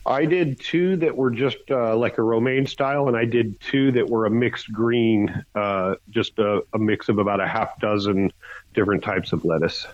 I 0.06 0.26
did 0.26 0.60
two 0.60 0.98
that 0.98 1.16
were 1.16 1.32
just 1.32 1.60
uh, 1.72 1.96
like 1.96 2.18
a 2.18 2.24
romaine 2.24 2.68
style, 2.68 3.08
and 3.08 3.16
I 3.16 3.24
did 3.24 3.60
two 3.62 3.92
that 3.94 4.10
were 4.10 4.26
a 4.26 4.30
mixed 4.30 4.72
green, 4.72 5.46
uh, 5.56 5.96
just 6.10 6.40
a, 6.40 6.62
a 6.74 6.80
mix 6.80 7.08
of 7.08 7.20
about 7.20 7.40
a 7.40 7.48
half 7.48 7.80
dozen 7.80 8.34
different 8.74 9.04
types 9.04 9.32
of 9.32 9.46
lettuce. 9.46 9.88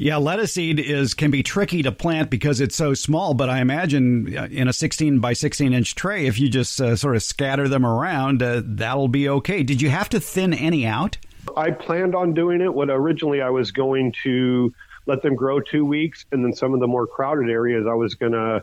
Yeah, 0.00 0.18
lettuce 0.18 0.52
seed 0.52 0.78
is 0.78 1.14
can 1.14 1.32
be 1.32 1.42
tricky 1.42 1.82
to 1.82 1.90
plant 1.90 2.30
because 2.30 2.60
it's 2.60 2.76
so 2.76 2.94
small. 2.94 3.34
But 3.34 3.50
I 3.50 3.60
imagine 3.60 4.38
uh, 4.38 4.46
in 4.48 4.68
a 4.68 4.72
16 4.72 5.18
by 5.18 5.32
16 5.32 5.72
inch 5.72 5.96
tray, 5.96 6.26
if 6.26 6.38
you 6.38 6.48
just 6.48 6.80
uh, 6.80 6.94
sort 6.94 7.16
of 7.16 7.22
scatter 7.24 7.66
them 7.66 7.84
around, 7.84 8.40
uh, 8.40 8.62
that'll 8.64 9.08
be 9.08 9.28
okay. 9.28 9.64
Did 9.64 9.82
you 9.82 9.90
have 9.90 10.08
to 10.10 10.20
thin 10.20 10.54
any 10.54 10.86
out? 10.86 11.18
I 11.56 11.72
planned 11.72 12.14
on 12.14 12.32
doing 12.32 12.60
it. 12.60 12.72
What 12.72 12.90
originally 12.90 13.42
I 13.42 13.50
was 13.50 13.72
going 13.72 14.12
to 14.22 14.72
let 15.06 15.22
them 15.22 15.34
grow 15.34 15.58
two 15.58 15.84
weeks, 15.84 16.26
and 16.30 16.44
then 16.44 16.52
some 16.52 16.74
of 16.74 16.78
the 16.78 16.86
more 16.86 17.08
crowded 17.08 17.50
areas 17.50 17.84
I 17.90 17.94
was 17.94 18.14
going 18.14 18.32
to 18.32 18.62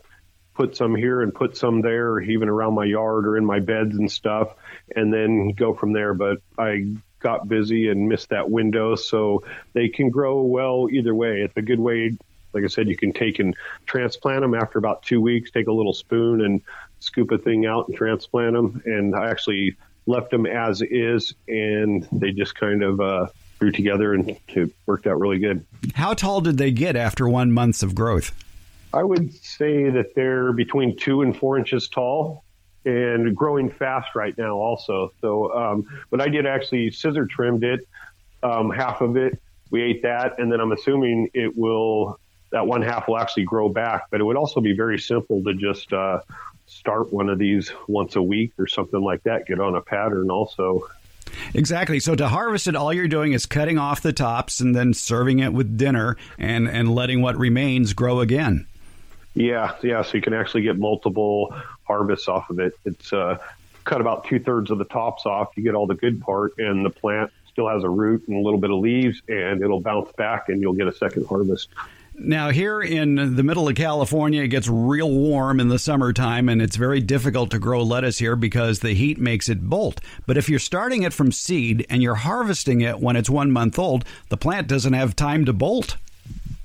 put 0.53 0.77
some 0.77 0.95
here 0.95 1.21
and 1.21 1.35
put 1.35 1.57
some 1.57 1.81
there, 1.81 2.17
even 2.21 2.47
around 2.47 2.75
my 2.75 2.85
yard 2.85 3.27
or 3.27 3.35
in 3.35 3.43
my 3.43 3.59
beds 3.59 3.93
and 3.97 4.09
stuff, 4.09 4.53
and 4.95 5.13
then 5.13 5.49
go 5.49 5.73
from 5.73 5.91
there. 5.91 6.13
But 6.13 6.37
I 6.57 6.95
got 7.25 7.49
busy 7.49 7.89
and 7.89 8.07
missed 8.07 8.29
that 8.29 8.51
window. 8.51 8.95
So 8.95 9.43
they 9.73 9.89
can 9.89 10.11
grow 10.11 10.43
well 10.43 10.88
either 10.91 11.15
way. 11.15 11.41
It's 11.41 11.57
a 11.57 11.63
good 11.63 11.79
way. 11.79 12.15
Like 12.53 12.63
I 12.63 12.67
said, 12.67 12.88
you 12.88 12.95
can 12.95 13.13
take 13.13 13.39
and 13.39 13.55
transplant 13.88 14.41
them 14.41 14.53
after 14.53 14.77
about 14.77 15.01
two 15.01 15.19
weeks. 15.19 15.49
Take 15.49 15.65
a 15.65 15.71
little 15.71 15.91
spoon 15.91 16.45
and 16.45 16.61
scoop 16.99 17.31
a 17.31 17.39
thing 17.39 17.65
out 17.65 17.88
and 17.88 17.97
transplant 17.97 18.53
them. 18.53 18.83
And 18.85 19.15
I 19.15 19.31
actually 19.31 19.75
left 20.05 20.29
them 20.29 20.45
as 20.45 20.83
is, 20.83 21.33
and 21.47 22.07
they 22.11 22.31
just 22.31 22.53
kind 22.53 22.83
of 22.83 23.01
uh, 23.01 23.27
grew 23.57 23.71
together, 23.71 24.13
and 24.13 24.38
it 24.47 24.71
worked 24.85 25.07
out 25.07 25.19
really 25.19 25.39
good. 25.39 25.65
How 25.95 26.13
tall 26.13 26.41
did 26.41 26.59
they 26.59 26.69
get 26.69 26.95
after 26.95 27.27
one 27.27 27.51
month 27.51 27.81
of 27.81 27.95
growth? 27.95 28.31
I 28.93 29.03
would 29.03 29.33
say 29.33 29.89
that 29.89 30.13
they're 30.13 30.53
between 30.53 30.95
two 30.95 31.23
and 31.23 31.35
four 31.35 31.57
inches 31.57 31.88
tall 31.88 32.44
and 32.85 33.35
growing 33.35 33.69
fast 33.69 34.15
right 34.15 34.37
now 34.37 34.55
also. 34.55 35.11
So, 35.21 35.53
um, 35.53 35.87
but 36.09 36.21
I 36.21 36.29
did 36.29 36.45
actually 36.45 36.91
scissor 36.91 37.25
trimmed 37.25 37.63
it, 37.63 37.87
um, 38.43 38.69
half 38.69 39.01
of 39.01 39.17
it. 39.17 39.41
We 39.71 39.81
ate 39.81 40.03
that, 40.03 40.39
and 40.39 40.51
then 40.51 40.59
I'm 40.59 40.71
assuming 40.71 41.29
it 41.33 41.57
will 41.57 42.19
that 42.51 42.67
one 42.67 42.81
half 42.81 43.07
will 43.07 43.17
actually 43.17 43.43
grow 43.43 43.67
back. 43.67 44.03
But 44.11 44.21
it 44.21 44.23
would 44.23 44.37
also 44.37 44.61
be 44.61 44.73
very 44.73 44.99
simple 44.99 45.43
to 45.43 45.53
just 45.53 45.91
uh, 45.91 46.21
start 46.67 47.11
one 47.11 47.29
of 47.29 47.39
these 47.39 47.71
once 47.87 48.15
a 48.15 48.21
week 48.21 48.53
or 48.57 48.67
something 48.67 49.01
like 49.01 49.23
that. 49.23 49.47
Get 49.47 49.59
on 49.59 49.75
a 49.75 49.81
pattern 49.81 50.29
also. 50.29 50.87
Exactly. 51.53 51.99
So 51.99 52.15
to 52.15 52.27
harvest 52.27 52.67
it, 52.67 52.75
all 52.75 52.93
you're 52.93 53.07
doing 53.07 53.33
is 53.33 53.45
cutting 53.45 53.77
off 53.77 54.01
the 54.01 54.13
tops 54.13 54.59
and 54.59 54.75
then 54.75 54.93
serving 54.93 55.39
it 55.39 55.53
with 55.53 55.77
dinner 55.77 56.17
and, 56.37 56.67
and 56.67 56.93
letting 56.93 57.21
what 57.21 57.37
remains 57.37 57.93
grow 57.93 58.19
again. 58.19 58.67
Yeah, 59.35 59.75
yeah. 59.83 60.01
So 60.01 60.17
you 60.17 60.21
can 60.21 60.33
actually 60.33 60.63
get 60.63 60.79
multiple 60.79 61.55
harvests 61.83 62.27
off 62.27 62.49
of 62.49 62.59
it. 62.59 62.73
It's 62.85 63.13
uh, 63.13 63.37
cut 63.83 64.01
about 64.01 64.25
two 64.25 64.39
thirds 64.39 64.71
of 64.71 64.77
the 64.77 64.85
tops 64.85 65.25
off. 65.25 65.49
You 65.55 65.63
get 65.63 65.75
all 65.75 65.87
the 65.87 65.95
good 65.95 66.21
part, 66.21 66.57
and 66.57 66.85
the 66.85 66.89
plant 66.89 67.31
still 67.51 67.69
has 67.69 67.83
a 67.83 67.89
root 67.89 68.27
and 68.27 68.37
a 68.37 68.41
little 68.41 68.59
bit 68.59 68.71
of 68.71 68.79
leaves, 68.79 69.21
and 69.27 69.61
it'll 69.61 69.81
bounce 69.81 70.11
back, 70.13 70.49
and 70.49 70.61
you'll 70.61 70.73
get 70.73 70.87
a 70.87 70.93
second 70.93 71.27
harvest. 71.27 71.69
Now, 72.17 72.49
here 72.49 72.81
in 72.81 73.35
the 73.35 73.43
middle 73.43 73.67
of 73.67 73.75
California, 73.75 74.43
it 74.43 74.47
gets 74.47 74.69
real 74.69 75.11
warm 75.11 75.59
in 75.59 75.67
the 75.67 75.77
summertime, 75.77 76.47
and 76.47 76.61
it's 76.61 76.77
very 76.77 77.01
difficult 77.01 77.51
to 77.51 77.59
grow 77.59 77.83
lettuce 77.83 78.17
here 78.17 78.37
because 78.37 78.79
the 78.79 78.93
heat 78.93 79.17
makes 79.17 79.49
it 79.49 79.61
bolt. 79.61 79.99
But 80.25 80.37
if 80.37 80.47
you're 80.47 80.59
starting 80.59 81.03
it 81.03 81.11
from 81.11 81.33
seed 81.33 81.85
and 81.89 82.01
you're 82.01 82.15
harvesting 82.15 82.79
it 82.79 83.01
when 83.01 83.17
it's 83.17 83.29
one 83.29 83.51
month 83.51 83.77
old, 83.77 84.05
the 84.29 84.37
plant 84.37 84.69
doesn't 84.69 84.93
have 84.93 85.17
time 85.17 85.43
to 85.43 85.51
bolt. 85.51 85.97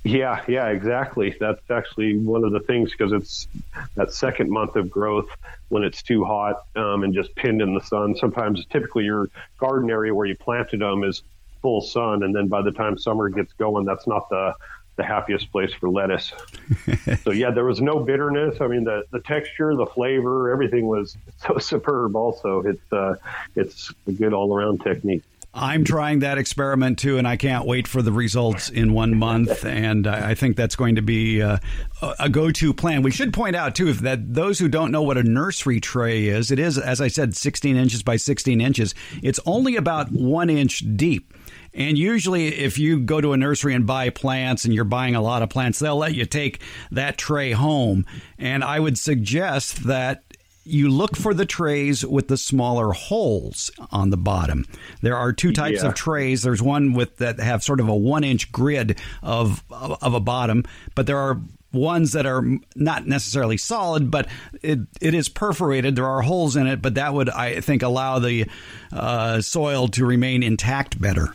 Yeah, 0.02 0.42
yeah, 0.48 0.68
exactly. 0.68 1.36
That's 1.38 1.70
actually 1.70 2.16
one 2.16 2.42
of 2.44 2.52
the 2.52 2.60
things 2.60 2.90
because 2.90 3.12
it's 3.12 3.48
that 3.96 4.14
second 4.14 4.50
month 4.50 4.76
of 4.76 4.90
growth 4.90 5.28
when 5.68 5.84
it's 5.84 6.02
too 6.02 6.24
hot 6.24 6.64
um, 6.74 7.04
and 7.04 7.12
just 7.12 7.34
pinned 7.34 7.60
in 7.60 7.74
the 7.74 7.82
sun. 7.82 8.16
Sometimes, 8.16 8.64
typically, 8.66 9.04
your 9.04 9.28
garden 9.58 9.90
area 9.90 10.14
where 10.14 10.26
you 10.26 10.36
planted 10.36 10.80
them 10.80 11.04
is 11.04 11.22
full 11.60 11.82
sun, 11.82 12.22
and 12.22 12.34
then 12.34 12.48
by 12.48 12.62
the 12.62 12.72
time 12.72 12.96
summer 12.96 13.28
gets 13.28 13.52
going, 13.54 13.84
that's 13.84 14.06
not 14.06 14.28
the 14.30 14.54
the 14.96 15.04
happiest 15.04 15.50
place 15.50 15.72
for 15.72 15.88
lettuce. 15.88 16.32
so 17.22 17.30
yeah, 17.30 17.50
there 17.50 17.64
was 17.64 17.80
no 17.80 18.00
bitterness. 18.00 18.60
I 18.60 18.68
mean, 18.68 18.84
the 18.84 19.04
the 19.10 19.20
texture, 19.20 19.74
the 19.76 19.86
flavor, 19.86 20.50
everything 20.50 20.86
was 20.86 21.16
so 21.46 21.58
superb. 21.58 22.16
Also, 22.16 22.60
it's 22.60 22.92
uh, 22.92 23.16
it's 23.54 23.92
a 24.06 24.12
good 24.12 24.32
all 24.32 24.54
around 24.54 24.82
technique. 24.82 25.24
I'm 25.52 25.84
trying 25.84 26.20
that 26.20 26.38
experiment 26.38 26.98
too, 26.98 27.18
and 27.18 27.26
I 27.26 27.36
can't 27.36 27.66
wait 27.66 27.88
for 27.88 28.02
the 28.02 28.12
results 28.12 28.68
in 28.68 28.92
one 28.92 29.16
month. 29.16 29.64
And 29.80 30.06
I 30.06 30.34
think 30.34 30.56
that's 30.56 30.76
going 30.76 30.96
to 30.96 31.02
be 31.02 31.40
uh, 31.40 31.58
a 32.18 32.28
go-to 32.28 32.74
plan. 32.74 33.02
We 33.02 33.10
should 33.10 33.32
point 33.32 33.56
out 33.56 33.74
too 33.74 33.92
that 33.94 34.34
those 34.34 34.58
who 34.58 34.68
don't 34.68 34.90
know 34.90 35.02
what 35.02 35.16
a 35.16 35.22
nursery 35.22 35.80
tray 35.80 36.26
is, 36.26 36.50
it 36.50 36.58
is, 36.58 36.76
as 36.76 37.00
I 37.00 37.08
said, 37.08 37.34
16 37.34 37.76
inches 37.76 38.02
by 38.02 38.16
16 38.16 38.60
inches. 38.60 38.94
It's 39.22 39.40
only 39.46 39.76
about 39.76 40.10
one 40.12 40.50
inch 40.50 40.84
deep. 40.96 41.32
And 41.72 41.96
usually, 41.96 42.48
if 42.48 42.78
you 42.78 43.00
go 43.00 43.20
to 43.20 43.32
a 43.32 43.36
nursery 43.36 43.74
and 43.74 43.86
buy 43.86 44.10
plants 44.10 44.64
and 44.64 44.74
you're 44.74 44.84
buying 44.84 45.14
a 45.14 45.22
lot 45.22 45.42
of 45.42 45.50
plants, 45.50 45.78
they'll 45.78 45.96
let 45.96 46.14
you 46.14 46.26
take 46.26 46.60
that 46.90 47.16
tray 47.16 47.52
home. 47.52 48.06
And 48.38 48.64
I 48.64 48.80
would 48.80 48.98
suggest 48.98 49.84
that 49.84 50.24
you 50.64 50.88
look 50.90 51.16
for 51.16 51.32
the 51.34 51.46
trays 51.46 52.04
with 52.04 52.28
the 52.28 52.36
smaller 52.36 52.92
holes 52.92 53.70
on 53.90 54.10
the 54.10 54.16
bottom. 54.16 54.66
There 55.02 55.16
are 55.16 55.32
two 55.32 55.52
types 55.52 55.82
Yeah. 55.82 55.88
of 55.88 55.94
trays. 55.94 56.42
There's 56.42 56.62
one 56.62 56.92
with 56.92 57.16
that 57.16 57.40
have 57.40 57.62
sort 57.62 57.80
of 57.80 57.88
a 57.88 57.94
one 57.94 58.24
inch 58.24 58.52
grid 58.52 58.98
of 59.22 59.62
of 59.70 60.14
a 60.14 60.20
bottom, 60.20 60.64
but 60.94 61.06
there 61.06 61.18
are 61.18 61.40
ones 61.72 62.12
that 62.12 62.26
are 62.26 62.44
not 62.74 63.06
necessarily 63.06 63.56
solid, 63.56 64.10
but 64.10 64.26
it, 64.60 64.80
it 65.00 65.14
is 65.14 65.28
perforated. 65.28 65.94
There 65.94 66.06
are 66.06 66.20
holes 66.20 66.56
in 66.56 66.66
it, 66.66 66.82
but 66.82 66.94
that 66.96 67.14
would 67.14 67.30
I 67.30 67.60
think 67.60 67.82
allow 67.82 68.18
the 68.18 68.46
uh, 68.92 69.40
soil 69.40 69.86
to 69.88 70.04
remain 70.04 70.42
intact 70.42 71.00
better. 71.00 71.28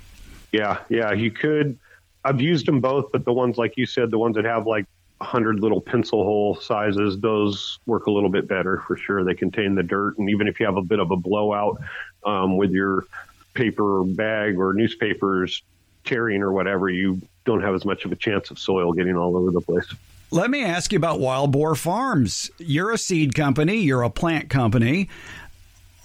Yeah, 0.52 0.80
yeah, 0.90 1.14
you 1.14 1.32
could. 1.32 1.78
I've 2.26 2.42
used 2.42 2.66
them 2.66 2.82
both, 2.82 3.12
but 3.12 3.24
the 3.24 3.32
ones 3.34 3.58
like 3.58 3.78
you 3.78 3.86
said, 3.86 4.12
the 4.12 4.18
ones 4.18 4.36
that 4.36 4.46
have 4.46 4.68
like 4.68 4.86
hundred 5.22 5.60
little 5.60 5.82
pencil 5.82 6.24
hole 6.24 6.56
sizes, 6.56 7.20
those 7.20 7.80
work 7.86 8.08
a 8.08 8.12
little 8.12 8.30
bit 8.30 8.48
better 8.48 8.84
for 8.86 8.98
sure. 8.98 9.24
They 9.24 9.34
contain 9.34 9.76
the 9.76 9.84
dirt, 9.84 10.18
and 10.18 10.30
even 10.30 10.48
if 10.48 10.60
you 10.60 10.66
have 10.66 10.78
a 10.78 10.82
bit 10.82 11.00
of 11.00 11.12
a 11.12 11.16
blowout 11.16 11.80
um, 12.26 12.58
with 12.58 12.72
your 12.72 13.06
paper 13.54 14.04
bag 14.04 14.60
or 14.60 14.74
newspapers 14.74 15.64
tearing 16.04 16.42
or 16.42 16.52
whatever, 16.52 16.90
you 16.90 17.22
don't 17.46 17.62
have 17.62 17.74
as 17.74 17.86
much 17.86 18.06
of 18.06 18.12
a 18.12 18.16
chance 18.16 18.52
of 18.52 18.60
soil 18.60 18.94
getting 18.94 19.16
all 19.16 19.38
over 19.38 19.52
the 19.52 19.62
place. 19.62 19.86
Let 20.32 20.50
me 20.50 20.64
ask 20.64 20.92
you 20.92 20.98
about 20.98 21.20
Wild 21.20 21.52
Boar 21.52 21.76
Farms. 21.76 22.52
You're 22.58 22.92
a 22.92 22.98
seed 22.98 23.36
company, 23.36 23.78
you're 23.78 24.04
a 24.04 24.10
plant 24.10 24.50
company. 24.50 25.10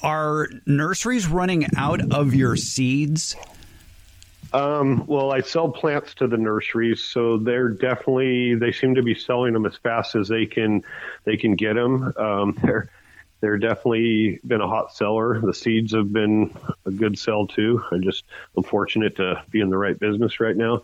Are 0.03 0.49
nurseries 0.67 1.27
running 1.27 1.67
out 1.77 2.13
of 2.13 2.35
your 2.35 2.57
seeds? 2.57 3.37
Um, 4.53 5.07
well, 5.07 5.33
I 5.33 5.43
sell 5.43 5.69
plants 5.69 6.15
to 6.15 6.27
the 6.27 6.37
nurseries, 6.37 7.03
so 7.03 7.39
they're 7.39 7.69
definitely 7.69 8.55
they 8.57 8.73
seem 8.73 8.97
to 8.97 9.03
be 9.03 9.15
selling 9.15 9.53
them 9.53 9.67
as 9.67 9.77
fast 9.77 10.17
as 10.17 10.29
they 10.29 10.47
can 10.47 10.83
they 11.25 11.37
can 11.37 11.55
get 11.55 11.75
them. 11.75 12.13
Um, 12.17 12.59
they're 12.63 12.91
they're 13.41 13.59
definitely 13.59 14.41
been 14.47 14.61
a 14.61 14.69
hot 14.69 14.95
seller. 14.95 15.41
The 15.41 15.55
seeds 15.55 15.95
have 15.95 16.13
been 16.13 16.55
a 16.85 16.91
good 16.91 17.19
sell 17.19 17.47
too. 17.47 17.83
I'm 17.91 18.03
just 18.03 18.25
unfortunate 18.57 19.17
to 19.17 19.43
be 19.51 19.61
in 19.61 19.71
the 19.71 19.79
right 19.79 19.99
business 19.99 20.41
right 20.41 20.57
now. 20.57 20.83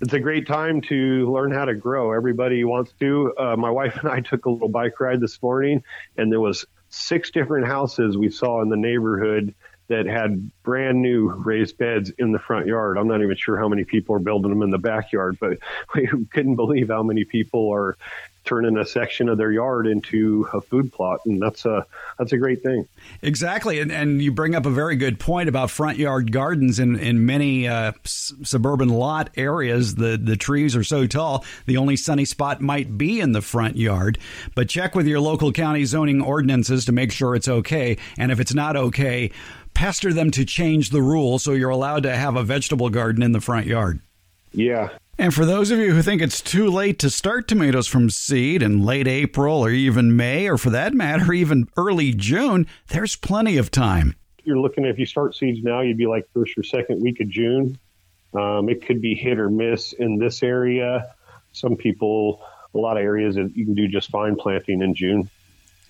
It's 0.00 0.14
a 0.14 0.20
great 0.20 0.46
time 0.46 0.80
to 0.82 1.30
learn 1.30 1.52
how 1.52 1.66
to 1.66 1.74
grow. 1.74 2.12
Everybody 2.12 2.64
wants 2.64 2.92
to. 3.00 3.34
Uh, 3.36 3.56
my 3.56 3.68
wife 3.68 3.96
and 3.96 4.08
I 4.08 4.20
took 4.28 4.46
a 4.46 4.50
little 4.50 4.68
bike 4.68 4.98
ride 5.00 5.20
this 5.20 5.42
morning, 5.42 5.82
and 6.16 6.32
there 6.32 6.40
was 6.40 6.64
six 6.88 7.30
different 7.30 7.66
houses 7.66 8.16
we 8.16 8.30
saw 8.30 8.62
in 8.62 8.68
the 8.68 8.76
neighborhood 8.76 9.54
that 9.88 10.06
had 10.06 10.50
brand 10.62 11.00
new 11.00 11.28
raised 11.28 11.78
beds 11.78 12.10
in 12.18 12.32
the 12.32 12.38
front 12.38 12.66
yard. 12.66 12.98
I'm 12.98 13.08
not 13.08 13.22
even 13.22 13.36
sure 13.36 13.56
how 13.56 13.68
many 13.68 13.84
people 13.84 14.16
are 14.16 14.20
building 14.20 14.50
them 14.50 14.62
in 14.62 14.70
the 14.70 14.78
backyard, 14.78 15.38
but 15.40 15.58
we 15.94 16.08
couldn't 16.30 16.56
believe 16.56 16.88
how 16.88 17.02
many 17.02 17.24
people 17.24 17.72
are 17.72 17.96
turning 18.46 18.78
a 18.78 18.86
section 18.86 19.28
of 19.28 19.36
their 19.36 19.50
yard 19.50 19.86
into 19.86 20.48
a 20.54 20.60
food 20.60 20.92
plot, 20.92 21.20
and 21.26 21.42
that's 21.42 21.66
a 21.66 21.84
that's 22.18 22.32
a 22.32 22.38
great 22.38 22.62
thing. 22.62 22.88
Exactly, 23.20 23.80
and, 23.80 23.92
and 23.92 24.22
you 24.22 24.32
bring 24.32 24.54
up 24.54 24.64
a 24.64 24.70
very 24.70 24.96
good 24.96 25.20
point 25.20 25.48
about 25.48 25.70
front 25.70 25.98
yard 25.98 26.32
gardens. 26.32 26.78
In 26.78 26.98
in 26.98 27.26
many 27.26 27.68
uh, 27.68 27.92
s- 28.04 28.32
suburban 28.42 28.88
lot 28.88 29.30
areas, 29.36 29.96
the 29.96 30.16
the 30.16 30.36
trees 30.36 30.74
are 30.74 30.84
so 30.84 31.06
tall, 31.06 31.44
the 31.66 31.76
only 31.76 31.96
sunny 31.96 32.24
spot 32.24 32.62
might 32.62 32.96
be 32.96 33.20
in 33.20 33.32
the 33.32 33.42
front 33.42 33.76
yard. 33.76 34.18
But 34.54 34.68
check 34.68 34.94
with 34.94 35.06
your 35.06 35.20
local 35.20 35.52
county 35.52 35.84
zoning 35.84 36.22
ordinances 36.22 36.86
to 36.86 36.92
make 36.92 37.12
sure 37.12 37.34
it's 37.34 37.48
okay, 37.48 37.98
and 38.16 38.32
if 38.32 38.40
it's 38.40 38.54
not 38.54 38.76
okay, 38.76 39.32
pester 39.76 40.10
them 40.10 40.30
to 40.30 40.46
change 40.46 40.88
the 40.88 41.02
rule 41.02 41.38
so 41.38 41.52
you're 41.52 41.68
allowed 41.68 42.02
to 42.04 42.16
have 42.16 42.34
a 42.34 42.42
vegetable 42.42 42.88
garden 42.88 43.22
in 43.22 43.32
the 43.32 43.42
front 43.42 43.66
yard. 43.66 44.00
Yeah, 44.52 44.88
And 45.18 45.34
for 45.34 45.44
those 45.44 45.70
of 45.70 45.78
you 45.78 45.92
who 45.92 46.00
think 46.00 46.22
it's 46.22 46.40
too 46.40 46.70
late 46.70 46.98
to 47.00 47.10
start 47.10 47.46
tomatoes 47.46 47.86
from 47.86 48.08
seed 48.08 48.62
in 48.62 48.86
late 48.86 49.06
April 49.06 49.58
or 49.58 49.68
even 49.68 50.16
May, 50.16 50.48
or 50.48 50.56
for 50.56 50.70
that 50.70 50.94
matter, 50.94 51.30
even 51.34 51.68
early 51.76 52.14
June, 52.14 52.66
there's 52.88 53.16
plenty 53.16 53.58
of 53.58 53.70
time. 53.70 54.16
you're 54.44 54.58
looking 54.58 54.84
at 54.86 54.90
if 54.90 54.98
you 54.98 55.04
start 55.04 55.34
seeds 55.34 55.62
now, 55.62 55.82
you'd 55.82 55.98
be 55.98 56.06
like 56.06 56.26
first 56.32 56.56
or 56.56 56.62
second 56.62 57.02
week 57.02 57.20
of 57.20 57.28
June. 57.28 57.78
Um, 58.32 58.70
it 58.70 58.86
could 58.86 59.02
be 59.02 59.14
hit 59.14 59.38
or 59.38 59.50
miss 59.50 59.92
in 59.92 60.18
this 60.18 60.42
area. 60.42 61.14
Some 61.52 61.76
people, 61.76 62.42
a 62.74 62.78
lot 62.78 62.96
of 62.96 63.02
areas 63.02 63.34
that 63.34 63.54
you 63.54 63.66
can 63.66 63.74
do 63.74 63.88
just 63.88 64.10
fine 64.10 64.36
planting 64.36 64.80
in 64.80 64.94
June. 64.94 65.28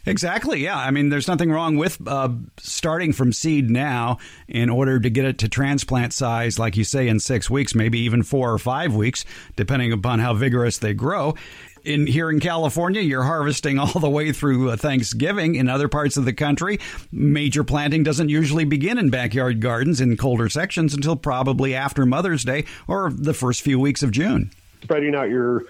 Exactly. 0.06 0.62
Yeah. 0.62 0.78
I 0.78 0.92
mean, 0.92 1.08
there's 1.08 1.26
nothing 1.26 1.50
wrong 1.50 1.76
with 1.76 1.98
uh, 2.06 2.28
starting 2.58 3.12
from 3.12 3.32
seed 3.32 3.70
now 3.70 4.18
in 4.46 4.70
order 4.70 5.00
to 5.00 5.10
get 5.10 5.24
it 5.24 5.38
to 5.38 5.48
transplant 5.48 6.12
size, 6.12 6.58
like 6.58 6.76
you 6.76 6.84
say, 6.84 7.08
in 7.08 7.18
six 7.18 7.50
weeks, 7.50 7.74
maybe 7.74 7.98
even 8.00 8.22
four 8.22 8.52
or 8.52 8.58
five 8.58 8.94
weeks, 8.94 9.24
depending 9.56 9.92
upon 9.92 10.20
how 10.20 10.32
vigorous 10.32 10.78
they 10.78 10.94
grow. 10.94 11.34
In 11.82 12.06
here 12.06 12.30
in 12.30 12.40
California, 12.40 13.00
you're 13.00 13.24
harvesting 13.24 13.78
all 13.80 14.00
the 14.00 14.08
way 14.08 14.30
through 14.32 14.70
uh, 14.70 14.76
Thanksgiving. 14.76 15.56
In 15.56 15.68
other 15.68 15.88
parts 15.88 16.16
of 16.16 16.24
the 16.24 16.32
country, 16.32 16.78
major 17.10 17.64
planting 17.64 18.04
doesn't 18.04 18.28
usually 18.28 18.64
begin 18.64 18.98
in 18.98 19.10
backyard 19.10 19.60
gardens 19.60 20.00
in 20.00 20.16
colder 20.16 20.48
sections 20.48 20.94
until 20.94 21.16
probably 21.16 21.74
after 21.74 22.06
Mother's 22.06 22.44
Day 22.44 22.64
or 22.86 23.10
the 23.10 23.34
first 23.34 23.62
few 23.62 23.80
weeks 23.80 24.04
of 24.04 24.12
June. 24.12 24.50
Spreading 24.82 25.16
out 25.16 25.30
your 25.30 25.64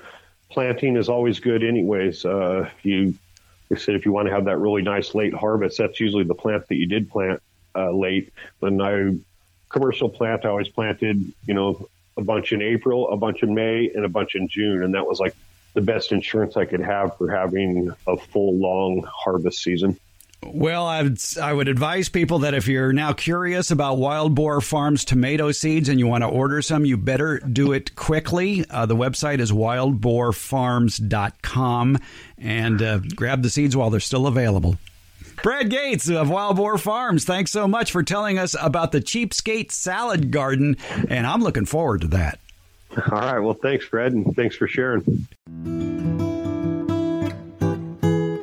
planting 0.51 0.97
is 0.97 1.09
always 1.09 1.41
good, 1.41 1.63
anyways. 1.63 2.25
Uh, 2.25 2.69
you, 2.83 3.15
I 3.73 3.77
said, 3.77 3.95
if 3.97 4.07
you 4.07 4.13
want 4.13 4.29
to 4.29 4.35
have 4.35 4.45
that 4.45 4.59
really 4.59 4.83
nice 4.83 5.15
late 5.15 5.35
harvest, 5.35 5.79
that's 5.79 5.99
usually 5.99 6.25
the 6.25 6.35
plant 6.35 6.69
that 6.69 6.77
you 6.77 6.87
did 6.87 7.11
plant 7.11 7.43
uh, 7.75 7.91
late. 7.91 8.33
When 8.61 8.81
I 8.81 9.17
commercial 9.69 10.09
plant, 10.09 10.45
I 10.45 10.49
always 10.49 10.69
planted, 10.69 11.33
you 11.47 11.55
know, 11.55 11.89
a 12.17 12.23
bunch 12.23 12.53
in 12.53 12.63
April, 12.63 13.11
a 13.11 13.17
bunch 13.17 13.43
in 13.43 13.55
May, 13.55 13.91
and 13.95 14.05
a 14.05 14.09
bunch 14.09 14.35
in 14.35 14.49
June, 14.49 14.83
and 14.83 14.95
that 14.95 15.07
was 15.07 15.21
like 15.21 15.35
the 15.75 15.81
best 15.83 16.13
insurance 16.13 16.57
I 16.57 16.65
could 16.65 16.81
have 16.81 17.19
for 17.19 17.31
having 17.31 17.93
a 18.07 18.17
full 18.17 18.57
long 18.57 19.07
harvest 19.07 19.63
season. 19.63 19.99
Well, 20.53 20.87
I'd, 20.87 21.19
I 21.41 21.53
would 21.53 21.69
advise 21.69 22.09
people 22.09 22.41
that 22.41 22.55
if 22.55 22.69
you're 22.69 22.93
now 22.93 23.13
curious 23.13 23.71
about 23.71 23.99
Wild 23.99 24.35
Boar 24.35 24.61
Farms 24.61 25.05
tomato 25.05 25.53
seeds 25.53 25.89
and 25.89 25.99
you 25.99 26.07
want 26.07 26.23
to 26.23 26.29
order 26.29 26.63
some, 26.63 26.85
you 26.85 26.97
better 26.97 27.39
do 27.41 27.73
it 27.73 27.95
quickly. 27.97 28.65
Uh, 28.71 28.87
the 28.87 28.97
website 28.97 29.41
is 29.41 29.53
wildboarfarms.com 29.53 31.99
and 32.39 32.83
uh, 32.83 32.99
grab 33.15 33.43
the 33.43 33.51
seeds 33.51 33.77
while 33.77 33.91
they're 33.91 34.01
still 34.01 34.27
available. 34.27 34.79
Brad 35.43 35.69
Gates 35.69 36.09
of 36.09 36.31
Wild 36.31 36.57
Boar 36.57 36.79
Farms, 36.79 37.25
thanks 37.25 37.51
so 37.51 37.69
much 37.69 37.93
for 37.93 38.03
telling 38.03 38.39
us 38.39 38.57
about 38.61 38.93
the 38.93 39.01
Cheapskate 39.01 39.71
Salad 39.71 40.31
Garden, 40.31 40.77
and 41.09 41.27
I'm 41.27 41.43
looking 41.43 41.67
forward 41.67 42.01
to 42.01 42.09
that. 42.09 42.39
All 42.97 43.19
right. 43.19 43.39
Well, 43.39 43.55
thanks, 43.55 43.85
Fred, 43.85 44.13
and 44.13 44.35
thanks 44.35 44.57
for 44.57 44.67
sharing. 44.67 45.27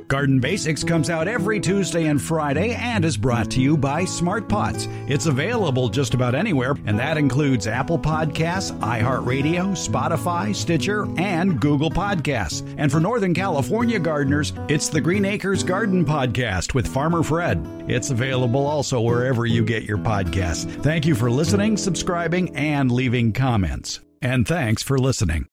Garden 0.08 0.40
Basics 0.40 0.84
comes 0.84 1.10
out 1.10 1.28
every 1.28 1.60
Tuesday 1.60 2.06
and 2.06 2.22
Friday 2.22 2.76
and 2.76 3.04
is 3.06 3.18
brought 3.18 3.50
to 3.52 3.62
you 3.62 3.78
by 3.78 4.06
Smart 4.06 4.48
Pots. 4.48 4.88
It's 5.08 5.26
available 5.26 5.90
just 5.90 6.14
about 6.14 6.36
anywhere, 6.36 6.76
and 6.86 6.98
that 7.00 7.18
includes 7.18 7.68
Apple 7.68 7.98
Podcasts, 7.98 8.78
iHeartRadio, 8.80 9.72
Spotify, 9.72 10.56
Stitcher, 10.56 11.08
and 11.18 11.60
Google 11.60 11.90
Podcasts. 11.90 12.64
And 12.78 12.92
for 12.92 13.00
Northern 13.00 13.34
California 13.34 14.00
gardeners, 14.00 14.54
it's 14.68 14.90
the 14.90 15.02
Green 15.02 15.26
Acres 15.26 15.64
Garden 15.64 16.06
Podcast 16.06 16.74
with 16.74 16.88
Farmer 16.88 17.24
Fred. 17.24 17.66
It's 17.88 18.10
available 18.10 18.66
also 18.66 19.02
wherever 19.02 19.46
you 19.46 19.64
get 19.64 19.84
your 19.84 19.98
podcasts. 19.98 20.70
Thank 20.84 21.06
you 21.06 21.16
for 21.16 21.32
listening, 21.32 21.78
subscribing, 21.78 22.56
and 22.56 22.92
leaving 22.92 23.34
comments. 23.34 24.00
And 24.22 24.48
thanks 24.48 24.84
for 24.84 24.98
listening. 24.98 25.48